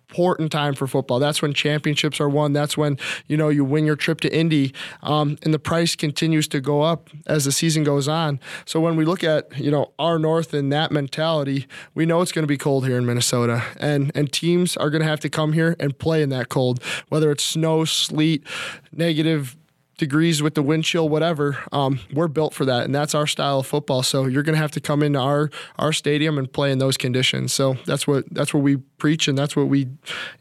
[0.09, 1.19] important time for football.
[1.19, 2.51] That's when championships are won.
[2.51, 6.47] That's when you know you win your trip to Indy, um, and the price continues
[6.49, 8.39] to go up as the season goes on.
[8.65, 12.31] So when we look at you know our North and that mentality, we know it's
[12.31, 15.29] going to be cold here in Minnesota, and and teams are going to have to
[15.29, 18.43] come here and play in that cold, whether it's snow, sleet,
[18.91, 19.55] negative
[19.99, 21.57] degrees with the wind chill, whatever.
[21.71, 24.01] Um, we're built for that, and that's our style of football.
[24.01, 26.97] So you're going to have to come into our our stadium and play in those
[26.97, 27.53] conditions.
[27.53, 29.87] So that's what that's what we preach, and that's what we,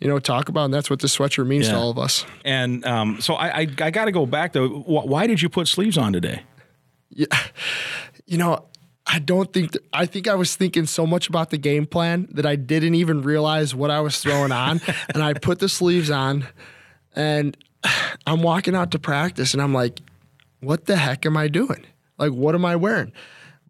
[0.01, 1.73] you know, talk about, and that's what the sweatshirt means Yeah.
[1.75, 2.25] to all of us.
[2.45, 4.69] And um, so I, I, I got to go back though.
[4.69, 6.43] Why did you put sleeves on today?
[7.11, 7.27] Yeah,
[8.27, 8.65] You know.
[9.11, 12.29] I don't think th- I think I was thinking so much about the game plan
[12.33, 14.83] that I didn't even realize what I was throwing on
[15.15, 16.47] and I put the sleeves on
[17.17, 17.57] and
[18.26, 20.01] I'm walking out to practice and I'm like
[20.61, 21.87] what the heck am I doing?
[22.18, 23.12] Like what am I wearing?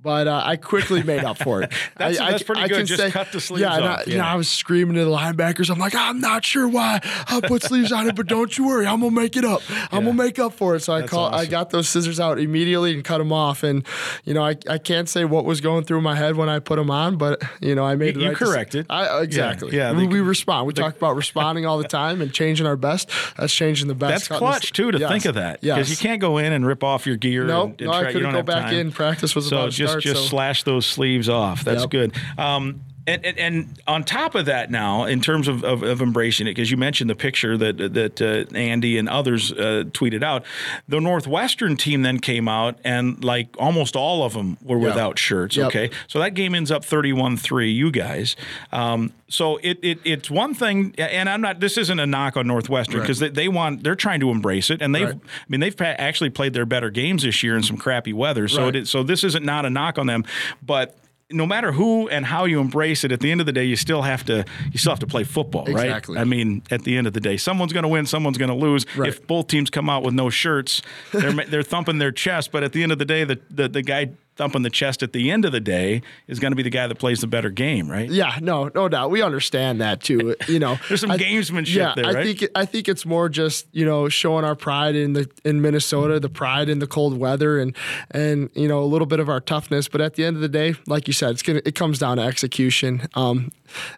[0.01, 1.73] But uh, I quickly made up for it.
[1.97, 2.87] That's- I, that's pretty good.
[2.87, 4.33] Just cut the sleeves yeah, and off, I, you know, yeah.
[4.33, 5.71] I was screaming to the linebackers.
[5.71, 8.87] I'm like, I'm not sure why I put sleeves on it, but don't you worry,
[8.87, 9.61] I'm gonna make it up.
[9.93, 10.81] I'm gonna make up for it.
[10.81, 13.63] So I That's call, I got those scissors out immediately and cut them off.
[13.65, 13.85] And
[14.25, 16.77] you know, I, I can't say what was going through my head when I put
[16.77, 18.87] them on, but you know, I made You- you right corrected.
[18.89, 19.77] I exactly.
[19.77, 20.67] yeah, we, the- we respond.
[20.69, 23.11] We talk about responding all the time and changing our best.
[23.37, 24.29] That's changing the best.
[24.29, 25.11] That's clutch too to Yes.
[25.11, 25.91] think of that because Yes.
[25.91, 27.45] you can't go in and rip off your gear.
[27.45, 27.71] Nope.
[27.73, 28.75] and, and no, I try- you couldn't go back time.
[28.75, 28.93] in.
[28.93, 30.03] Practice was So about to just start.
[30.05, 30.29] just so.
[30.29, 31.65] slash those sleeves off.
[31.65, 31.91] That's Yep.
[31.91, 32.13] good.
[32.37, 36.47] Um, and, and, and on top of that, now in terms of, of, of embracing
[36.47, 40.45] it, because you mentioned the picture that that uh, Andy and others uh, tweeted out,
[40.89, 44.87] the Northwestern team then came out and like almost all of them were Yeah.
[44.87, 45.57] without shirts.
[45.57, 45.67] Yep.
[45.69, 48.37] Okay, so that game ends up 31-3, You guys.
[48.73, 51.61] Um, so it, it it's one thing, and I'm not.
[51.61, 54.81] This isn't a knock on Northwestern because they, they want they're trying to embrace it,
[54.81, 55.15] and they've Right.
[55.23, 58.49] I mean they've pa- actually played their better games this year in some crappy weather.
[58.49, 58.77] So Right.
[58.77, 60.25] it so this isn't not a knock on them,
[60.65, 60.97] but.
[61.31, 63.77] No matter who and how you embrace it, at the end of the day, you
[63.77, 65.85] still have to you still have to play football, right?
[65.85, 66.19] Exactly.
[66.19, 68.55] I mean, at the end of the day, someone's going to win, someone's going to
[68.55, 68.87] lose.
[68.97, 69.09] Right.
[69.09, 70.81] If both teams come out with no shirts,
[71.13, 72.51] they're they're thumping their chest.
[72.51, 75.13] But at the end of the day, the, the the guy thumping the chest at
[75.13, 77.51] the end of the day is going to be the guy that plays the better
[77.51, 78.09] game, right?
[78.09, 79.11] Yeah, no, no doubt.
[79.11, 80.37] We understand that too.
[80.47, 82.25] You know, There's some I- gamesmanship yeah, there, I right?
[82.39, 86.19] think I think it's more just you know showing our pride in the in Minnesota,
[86.21, 87.77] the pride in the cold weather, and
[88.13, 89.89] and you know a little bit of our toughness.
[89.89, 92.17] But at the end of the day, like you said, it's gonna it comes down
[92.17, 93.09] to execution.
[93.15, 93.51] Um,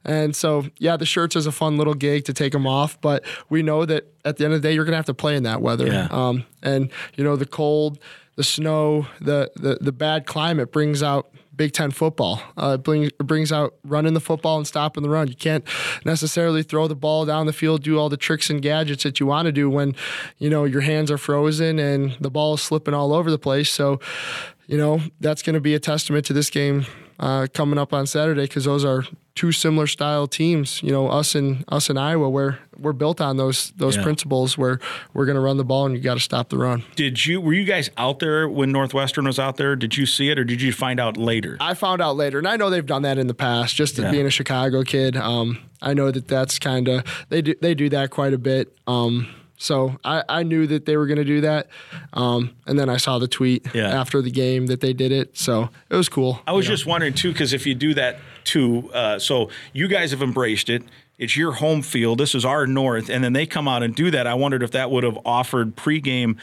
[0.04, 3.22] and so yeah, the shirts is a fun little gig to take them off, but
[3.50, 5.42] we know that at the end of the day, you're gonna have to play in
[5.44, 5.86] that weather.
[5.86, 6.08] Yeah.
[6.10, 7.98] Um, and you know the cold,
[8.40, 12.40] the snow, the the the bad climate brings out Big Ten football.
[12.56, 15.28] Uh, it, brings, brings out running the football and stopping the run.
[15.28, 15.62] You can't
[16.06, 19.26] necessarily throw the ball down the field, do all the tricks and gadgets that you
[19.26, 19.94] want to do when
[20.38, 23.70] you know your hands are frozen and the ball is slipping all over the place.
[23.70, 24.00] So,
[24.66, 26.86] you know that's going to be a testament to this game
[27.20, 29.04] uh, coming up on Saturday because those are
[29.36, 30.82] two similar style teams.
[30.82, 34.02] You know, us and us in Iowa, where we're built on those those Yeah.
[34.02, 34.80] principles where
[35.14, 36.82] we're going to run the ball and you got to stop the run.
[36.96, 39.76] Did you were you guys out there when Northwestern was out there?
[39.76, 41.56] Did you see it or did you find out later?
[41.60, 43.76] I found out later, and I know they've done that in the past.
[43.76, 44.10] Just Yeah.
[44.10, 47.88] being a Chicago kid, um, I know that that's kind of they do they do
[47.90, 48.72] that quite a bit.
[48.86, 49.28] Um,
[49.62, 51.68] so I, I knew that they were going to do that,
[52.14, 53.88] um, and then I saw the tweet Yeah.
[54.00, 55.36] after the game that they did it.
[55.36, 56.40] So it was cool.
[56.46, 60.12] I was just wondering too, because if you do that too, uh, so you guys
[60.12, 60.82] have embraced it.
[61.18, 62.16] It's your home field.
[62.18, 64.26] This is our north, and then they come out and do that.
[64.26, 66.38] I wondered if that would have offered pregame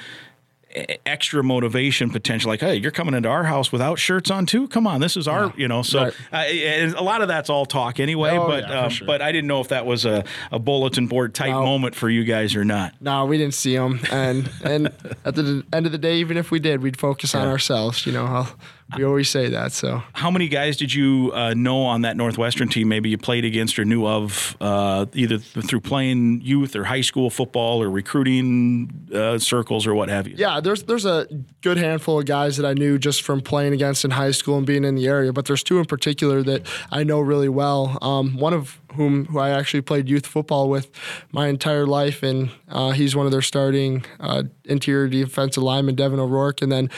[1.06, 2.50] extra motivation potential.
[2.50, 4.68] Like, hey, you're coming into our house without shirts on too.
[4.68, 5.82] Come on, this is our, you know.
[5.82, 6.14] So Right.
[6.34, 8.32] uh, a lot of that's all talk anyway.
[8.38, 9.08] Oh, but yeah, um, sure.
[9.08, 11.64] but I didn't know if that was a, a bulletin board type No.
[11.64, 12.94] moment for you guys or not.
[13.02, 14.88] No, we didn't see them, and and
[15.26, 18.06] at the end of the day, even if we did, we'd focus on ourselves.
[18.06, 18.48] You know how
[18.96, 19.74] we always say that.
[19.74, 22.88] So How many guys did you uh, know on that Northwestern team?
[22.88, 27.02] Maybe you played against or knew of, uh, either th- through playing youth or high
[27.02, 30.36] school football or recruiting uh, circles or what have you.
[30.38, 31.28] Yeah, there's there's a
[31.62, 34.66] good handful of guys that I knew just from playing against in high school and
[34.66, 37.98] being in the area, but there's two in particular that I know really well.
[38.02, 40.90] Um, one of whom who I actually played youth football with
[41.32, 46.20] my entire life, and uh, he's one of their starting uh, interior defensive linemen, Devin
[46.20, 46.90] O'Rourke, and then.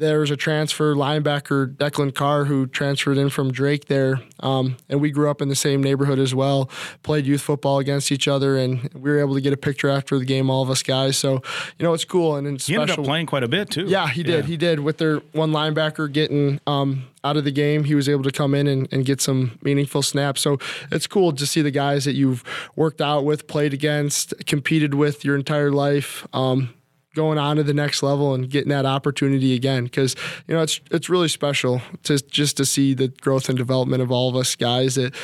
[0.00, 4.18] There was a transfer linebacker, Declan Carr, who transferred in from Drake there.
[4.40, 6.70] Um, and we grew up in the same neighborhood as well,
[7.02, 10.18] played youth football against each other, and we were able to get a picture after
[10.18, 11.18] the game, all of us guys.
[11.18, 11.42] So,
[11.78, 12.36] you know, it's cool.
[12.36, 13.84] And it's He ended up playing quite a bit too.
[13.84, 14.46] Yeah, he did.
[14.46, 14.80] He did.
[14.80, 18.54] With their one linebacker getting um, out of the game, he was able to come
[18.54, 20.40] in and, and get some meaningful snaps.
[20.40, 20.56] So
[20.90, 22.42] it's cool to see the guys that you've
[22.74, 26.26] worked out with, played against, competed with your entire life.
[26.32, 26.72] Um,
[27.14, 29.84] going on to the next level and getting that opportunity again.
[29.84, 30.14] Because
[30.46, 34.10] you know it's it's really special to just to see the growth and development of
[34.12, 35.14] all of us guys that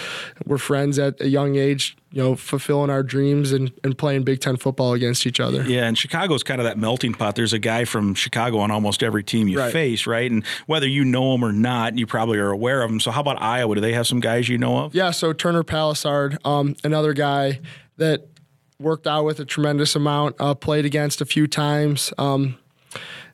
[0.47, 4.41] were friends at a young age you know fulfilling our dreams and, and playing big
[4.41, 5.63] ten football against each other.
[5.63, 7.35] Yeah and chicago's kind of that melting pot.
[7.37, 9.73] There's a guy from chicago on almost every team you Right.
[9.73, 10.31] face right?
[10.31, 13.01] And whether you know him or not you probably are aware of him.
[13.01, 13.75] So how about iowa?
[13.77, 14.95] Do they have some guys you know of?
[14.95, 17.61] Yeah, so Turner Pallissard, um, another guy
[17.99, 18.27] that
[18.79, 22.59] worked out with a tremendous amount, uh, played against a few times, um,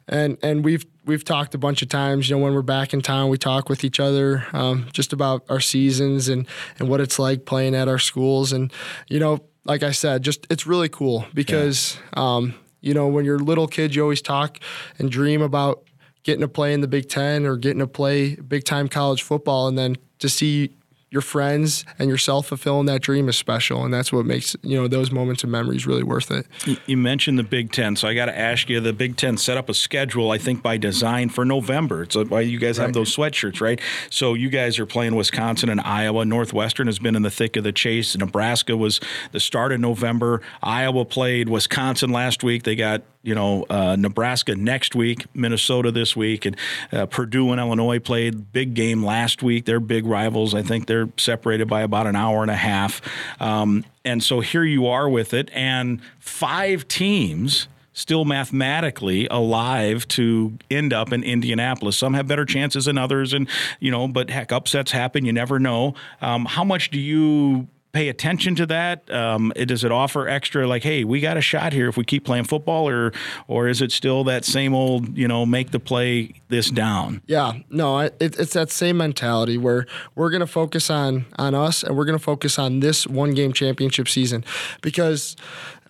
[0.08, 2.28] and and we've we've talked a bunch of times.
[2.28, 5.44] You know, when we're back in town, we talk with each other um, just about
[5.48, 6.46] our seasons and
[6.78, 8.72] and what it's like playing at our schools, and
[9.08, 13.36] you know, like I said, just it's really cool because um, you know when you're
[13.36, 14.58] a little kid, you always talk
[14.98, 15.84] and dream about
[16.22, 19.68] getting to play in the Big Ten or getting to play big time college football,
[19.68, 20.76] and then to see
[21.12, 24.88] your friends and yourself fulfilling that dream is special, and that's what makes you know
[24.88, 26.46] those moments and memories really worth it.
[26.86, 29.58] You mentioned the Big Ten, so I got to ask you: the Big Ten set
[29.58, 32.04] up a schedule, I think, by design for November.
[32.04, 33.78] It's why you guys have those sweatshirts, right?
[34.08, 36.24] So you guys are playing Wisconsin and Iowa.
[36.24, 38.16] Northwestern has been in the thick of the chase.
[38.16, 38.98] Nebraska was
[39.32, 40.40] the start of November.
[40.62, 42.62] Iowa played Wisconsin last week.
[42.62, 46.56] They got you know uh, Nebraska next week, Minnesota this week, and
[46.90, 49.66] uh, Purdue and Illinois played big game last week.
[49.66, 50.54] They're big rivals.
[50.54, 53.00] I think they're separated by about an hour and a half.
[53.40, 60.58] Um, and so here you are with it, and five teams still mathematically alive to
[60.70, 61.96] end up in Indianapolis.
[61.96, 63.48] Some have better chances than others, and
[63.80, 65.24] you know, but heck, upsets happen.
[65.24, 65.94] You never know.
[66.20, 67.68] Um, how much do you?
[67.92, 69.10] Pay attention to that.
[69.10, 72.04] Um, it, does it offer extra, like, hey, we got a shot here if we
[72.04, 73.12] keep playing football, or
[73.48, 77.20] or is it still that same old, you know, make the play this down?
[77.26, 81.82] Yeah, no, it, it's that same mentality where we're going to focus on on us
[81.82, 84.42] and we're going to focus on this one game championship season
[84.80, 85.36] because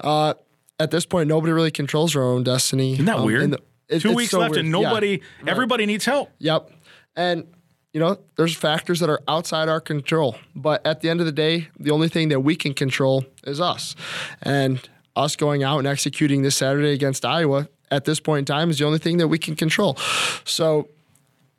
[0.01, 0.35] uh,
[0.81, 2.95] at this point nobody really controls their own destiny.
[2.95, 3.51] Isn't that Um, weird?
[3.53, 4.65] the- it- Two weeks so left, weird.
[4.67, 4.81] and Yeah.
[4.89, 6.31] nobody, everybody needs help.
[6.41, 6.69] Yep.
[7.15, 7.45] And
[7.93, 11.33] you know, there's factors that are outside our control, but at the end of the
[11.33, 13.95] day, the only thing that we can control is us.
[14.41, 18.71] And us going out and executing this Saturday against Iowa at this point in time
[18.71, 19.97] is the only thing that we can control.
[20.45, 20.89] So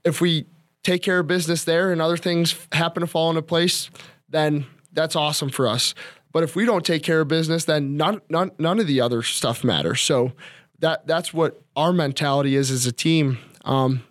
[0.04, 0.46] if we
[0.84, 3.92] take care of business there and other things happen to fall into place,
[4.28, 5.94] then that's awesome for us.
[6.32, 9.22] But if we don't take care of business, then none, none, none of the other
[9.22, 10.02] stuff matters.
[10.02, 10.34] So
[10.80, 13.38] that that's what our mentality is as a team.
[13.64, 14.04] Um,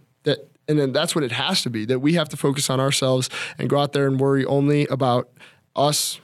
[0.68, 1.84] and then that's what it has to be.
[1.84, 5.28] That we have to focus on ourselves and go out there and worry only about
[5.74, 6.20] us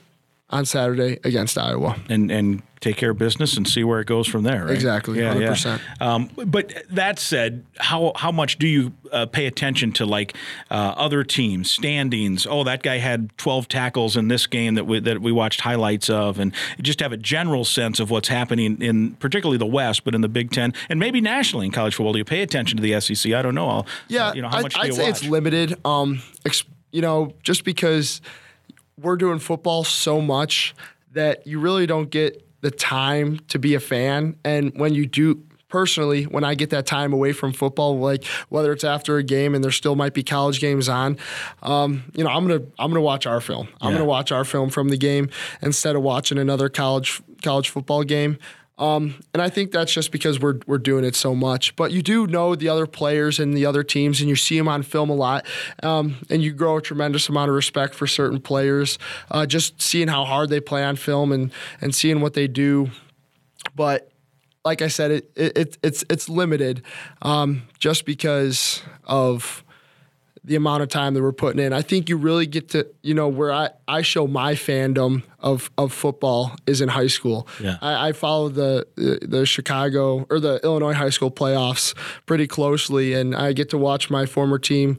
[0.51, 1.96] on Saturday against Iowa.
[2.09, 4.66] and and take care of business and see where it goes from there.
[4.66, 4.72] Right?
[4.74, 5.49] Exactly, Yeah, yeah.
[5.51, 5.80] 100%.
[6.01, 10.36] Um, but that said, how how much do you uh, pay attention to like
[10.70, 12.46] uh, other teams standings?
[12.49, 16.09] Oh, that guy had twelve tackles in this game that we that we watched highlights
[16.09, 20.14] of, and just have a general sense of what's happening in particularly the West, but
[20.14, 22.12] in the Big Ten and maybe nationally in college football.
[22.12, 23.32] Do you pay attention to the SEC?
[23.32, 23.68] I don't know.
[23.68, 25.22] I'll, Yeah, uh, you know how I, much do I'd you say watch?
[25.22, 25.74] it's limited.
[25.84, 28.20] Um, ex- you know, just because
[29.01, 30.74] we're doing football so much
[31.12, 35.42] that you really don't get the time to be a fan, and when you do.
[35.70, 39.55] Personally, when I get that time away from football, like whether it's after a game
[39.55, 41.18] and there still might be college games on,
[41.62, 43.68] um, you know, I'm gonna I'm gonna watch our film.
[43.82, 43.99] I'm Yeah.
[43.99, 45.28] gonna watch our film from the game
[45.61, 48.38] instead of watching another college college football game.
[48.78, 51.74] Um, and I think that's just because we're we're doing it so much.
[51.76, 54.68] But you do know the other players and the other teams, and you see them
[54.68, 55.46] on film a lot,
[55.82, 58.98] um, and you grow a tremendous amount of respect for certain players.
[59.30, 62.90] Uh, just seeing how hard they play on film and and seeing what they do.
[63.74, 64.12] But
[64.64, 66.82] like I said, it, it, it it's it's limited,
[67.22, 69.64] um, just because of
[70.49, 71.72] the amount of time that we're putting in.
[71.72, 75.70] I think you really get to, you know, where I, I show my fandom of,
[75.76, 77.46] of football is in high school.
[77.61, 77.76] Yeah.
[77.82, 81.94] I, I follow the, the the Chicago or the Illinois high school playoffs
[82.24, 84.99] pretty closely, and I get to watch my former team.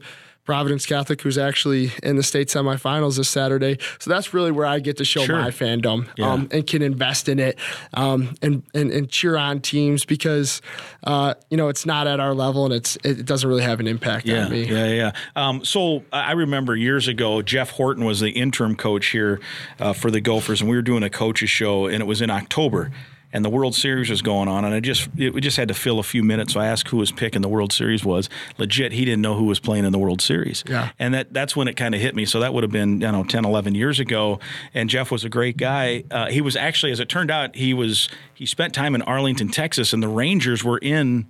[0.50, 3.78] Providence Catholic, who's actually in the state semifinals this Saturday.
[4.00, 5.40] So that's really where I get to show Sure.
[5.40, 6.32] my fandom Yeah.
[6.32, 7.56] um, and can invest in it
[7.94, 10.60] um, and, and and cheer on teams because
[11.04, 13.86] uh, you know it's not at our level and it's it doesn't really have an
[13.86, 14.64] impact Yeah, on me.
[14.64, 15.12] yeah, yeah.
[15.36, 19.38] Um, so I I remember years ago, Jeff Horton was the interim coach here
[19.78, 22.30] uh, for the Gophers, and we were doing a coaches show, and it was in
[22.30, 22.90] October,
[23.32, 25.74] and the World Series was going on, and I just it, we just had to
[25.74, 26.54] fill a few minutes.
[26.54, 28.28] So I asked who his pick in the World Series was.
[28.58, 30.64] Legit, he didn't know who was playing in the World Series.
[30.68, 30.90] Yeah.
[30.98, 32.24] and that that's when it kind of hit me.
[32.24, 34.40] So that would have been you know 10, 11 years ago,
[34.74, 36.04] and Jeff was a great guy.
[36.10, 39.48] Uh, he was actually, as it turned out, he was he spent time in Arlington,
[39.48, 41.26] Texas, and the Rangers were in.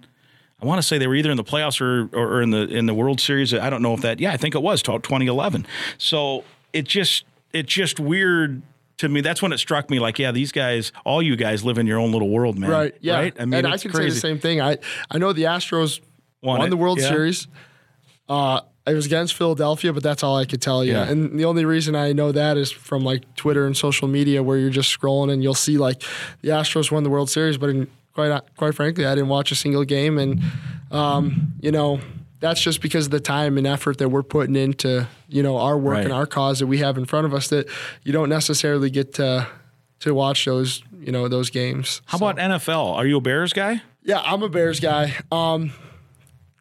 [0.63, 2.63] I want to say they were either in the playoffs or, or, or in the
[2.69, 3.55] in the World Series.
[3.55, 4.21] I don't know if that.
[4.21, 5.67] Yeah, I think it was 2011.
[5.99, 8.63] So it just it's just weird
[9.01, 11.79] to me, that's when it struck me like, yeah, these guys, all you guys live
[11.79, 12.69] in your own little world, man.
[12.69, 12.95] Right.
[13.01, 13.15] Yeah.
[13.15, 13.35] Right.
[13.41, 14.11] I mean, and I can crazy.
[14.11, 14.61] say the same thing.
[14.61, 14.77] I
[15.11, 16.01] I know the Astros
[16.43, 17.09] won, won the World yeah.
[17.09, 17.49] Series.
[18.29, 20.93] Uh, it was against Philadelphia, but that's all I could tell you.
[20.93, 21.09] Yeah.
[21.09, 24.59] And the only reason I know that is from like Twitter and social media, where
[24.59, 26.03] you're just scrolling and you'll see like
[26.43, 29.57] the Astros won the World Series, but in, quite quite frankly, I didn't watch a
[29.57, 30.43] single game, and
[30.91, 32.01] um, you know
[32.41, 35.79] that's just because of the time and effort that we're putting into you know our
[35.79, 36.05] work right.
[36.05, 37.69] and our cause that we have in front of us that
[38.03, 39.47] you don't necessarily get to
[40.01, 42.03] to watch those you know those games.
[42.07, 42.27] How so.
[42.27, 42.95] about NFL?
[42.95, 43.83] Are you a Bears guy?
[44.03, 45.15] Yeah, I'm a Bears guy.
[45.31, 45.73] Um,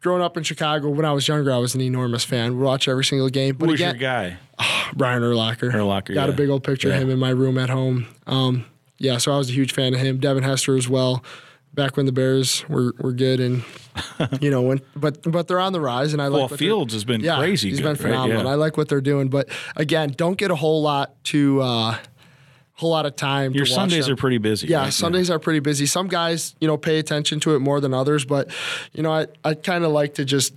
[0.02, 2.56] growing up in Chicago, when I was younger, I was an enormous fan.
[2.56, 3.56] We watch every single game.
[3.56, 4.38] But Who was again, your guy?
[4.58, 5.72] Oh, Brian Urlacher.
[5.72, 6.34] Urlacher, got yeah.
[6.34, 6.96] a big old picture yeah.
[6.96, 8.06] of him in my room at home.
[8.26, 8.66] Um,
[8.98, 10.18] yeah, so I was a huge fan of him.
[10.18, 11.24] Devin Hester as well.
[11.72, 13.62] Back when the Bears were, were good and
[14.40, 17.04] you know when but but they're on the rise and I like well Fields has
[17.04, 17.68] been yeah, crazy.
[17.68, 18.38] He's good, been phenomenal.
[18.38, 18.46] Right?
[18.46, 18.52] Yeah.
[18.52, 21.98] I like what they're doing, but again, don't get a whole lot to uh,
[22.74, 23.52] whole lot of time.
[23.52, 24.14] Your Sundays them.
[24.14, 24.66] are pretty busy.
[24.66, 24.92] Yeah, right?
[24.92, 25.36] Sundays yeah.
[25.36, 25.86] are pretty busy.
[25.86, 28.50] Some guys, you know, pay attention to it more than others, but
[28.92, 30.54] you know, I I kind of like to just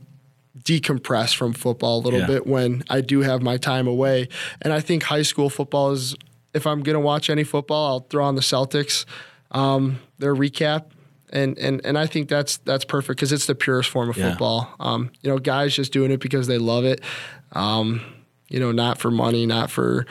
[0.60, 2.28] decompress from football a little yeah.
[2.28, 4.30] bit when I do have my time away.
[4.62, 6.16] And I think high school football is,
[6.54, 9.06] if I'm going to watch any football, I'll throw on the Celtics,
[9.52, 10.86] um, their recap.
[11.34, 14.30] And, and, and I think that's that's perfect because it's the purest form of yeah.
[14.30, 14.74] football.
[14.80, 17.02] Um, you know, guys just doing it because they love it.
[17.54, 18.02] Um,
[18.50, 20.06] you know, not for money, not for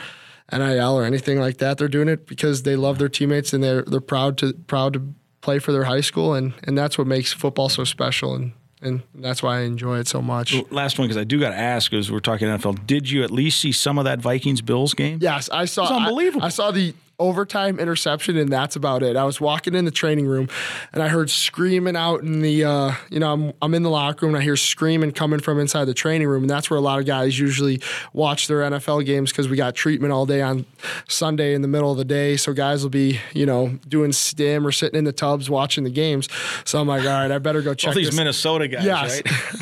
[0.51, 1.77] NIL or anything like that.
[1.77, 5.13] They're doing it because they love their teammates and they're they're proud to proud to
[5.39, 8.51] play for their high school and and that's what makes football so special and
[8.81, 10.53] and that's why I enjoy it so much.
[10.69, 13.31] Last one, because I do got to ask, as we're talking NFL, did you at
[13.31, 15.19] least see some of that Vikings Bills game?
[15.21, 15.83] Yes, I saw.
[15.83, 16.43] It's unbelievable.
[16.43, 19.15] I, I saw the overtime interception, and that's about it.
[19.15, 20.49] I was walking in the training room,
[20.91, 24.25] and I heard screaming out in the, uh, you know, I'm, I'm in the locker
[24.25, 26.81] room, and I hear screaming coming from inside the training room, and that's where a
[26.81, 27.81] lot of guys usually
[28.13, 30.65] watch their NFL games because we got treatment all day on
[31.07, 32.35] Sunday in the middle of the day.
[32.37, 35.89] So guys will be, you know, doing stim or sitting in the tubs watching the
[35.89, 36.27] games.
[36.65, 38.17] So I'm like, all right, I better go check all these this.
[38.17, 39.21] Minnesota guys, yes.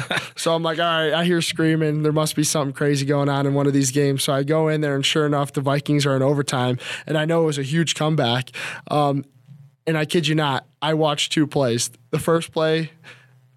[0.09, 0.21] right?
[0.35, 2.03] so I'm like, all right, I hear screaming.
[2.03, 4.23] There must be something crazy going on in one of these games.
[4.23, 7.25] So I go in there, and sure enough, the Vikings are in overtime, and I
[7.25, 8.51] know it was a huge comeback.
[8.89, 9.25] Um,
[9.87, 11.89] and I kid you not, I watched two plays.
[12.11, 12.91] The first play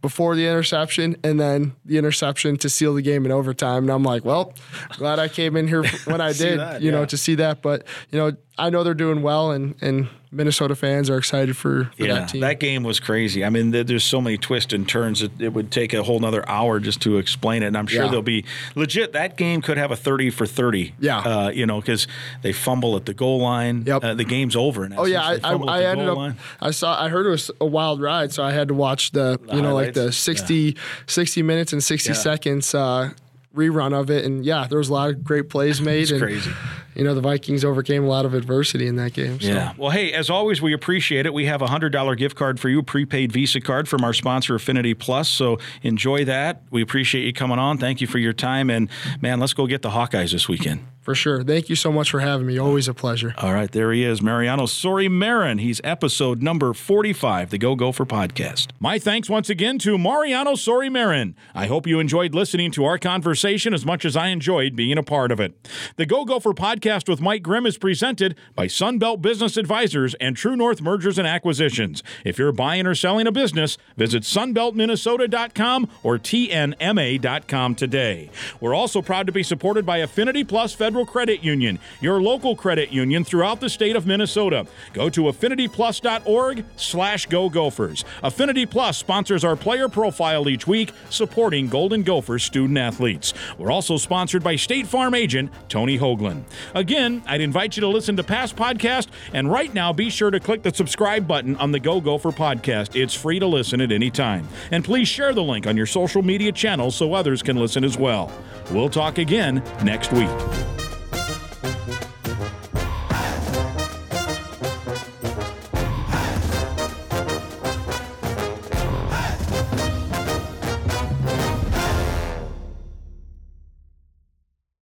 [0.00, 3.84] before the interception and then the interception to seal the game in overtime.
[3.84, 4.52] And I'm like, well,
[4.98, 6.98] glad I came in here when I did, that, you yeah.
[6.98, 7.62] know, to see that.
[7.62, 11.84] But, you know, I know they're doing well and, and Minnesota fans are excited for,
[11.96, 12.40] for yeah, that team.
[12.40, 13.44] That game was crazy.
[13.44, 16.48] I mean, there's so many twists and turns that it would take a whole nother
[16.48, 17.66] hour just to explain it.
[17.66, 18.10] And I'm sure yeah.
[18.10, 19.12] they'll be legit.
[19.12, 20.94] That game could have a 30 for 30.
[20.98, 21.18] Yeah.
[21.18, 22.06] Uh, you know, because
[22.42, 23.84] they fumble at the goal line.
[23.86, 24.04] Yep.
[24.04, 24.88] Uh, the game's over.
[24.96, 25.22] oh, yeah.
[25.22, 26.36] I, I, I ended up, line.
[26.60, 28.32] I saw, I heard it was a wild ride.
[28.32, 29.96] So I had to watch the, the you know, highlights.
[29.96, 30.80] like the 60, yeah.
[31.06, 32.14] 60 minutes and 60 yeah.
[32.14, 33.10] seconds uh,
[33.54, 34.24] rerun of it.
[34.24, 36.02] And yeah, there was a lot of great plays made.
[36.02, 36.50] it's and, crazy
[36.94, 39.40] you know, the Vikings overcame a lot of adversity in that game.
[39.40, 39.48] So.
[39.48, 39.72] Yeah.
[39.76, 41.34] Well, hey, as always, we appreciate it.
[41.34, 44.94] We have a $100 gift card for you, prepaid Visa card from our sponsor, Affinity
[44.94, 45.28] Plus.
[45.28, 46.62] So enjoy that.
[46.70, 47.78] We appreciate you coming on.
[47.78, 48.70] Thank you for your time.
[48.70, 48.88] And,
[49.20, 50.86] man, let's go get the Hawkeyes this weekend.
[51.04, 51.44] For sure.
[51.44, 52.56] Thank you so much for having me.
[52.58, 53.34] Always a pleasure.
[53.36, 55.58] All right, there he is, Mariano Sori Marin.
[55.58, 58.68] He's episode number 45, the Go Gopher podcast.
[58.80, 61.36] My thanks once again to Mariano Sori Marin.
[61.54, 65.02] I hope you enjoyed listening to our conversation as much as I enjoyed being a
[65.02, 65.52] part of it.
[65.96, 70.56] The Go Gopher podcast with Mike Grimm is presented by Sunbelt Business Advisors and True
[70.56, 72.02] North Mergers and Acquisitions.
[72.24, 78.30] If you're buying or selling a business, visit sunbeltminnesota.com or tnma.com today.
[78.58, 82.54] We're also proud to be supported by Affinity Plus Federal Federal Credit Union, your local
[82.54, 84.64] credit union throughout the state of Minnesota.
[84.92, 88.04] Go to affinityplus.org slash go gophers.
[88.22, 93.34] Affinity Plus sponsors our player profile each week, supporting Golden Gophers student athletes.
[93.58, 96.44] We're also sponsored by State Farm agent Tony Hoaglund.
[96.76, 100.38] Again, I'd invite you to listen to past podcasts, and right now be sure to
[100.38, 102.94] click the subscribe button on the Go Gopher podcast.
[102.94, 104.46] It's free to listen at any time.
[104.70, 107.98] And please share the link on your social media channels so others can listen as
[107.98, 108.30] well.
[108.70, 110.83] We'll talk again next week.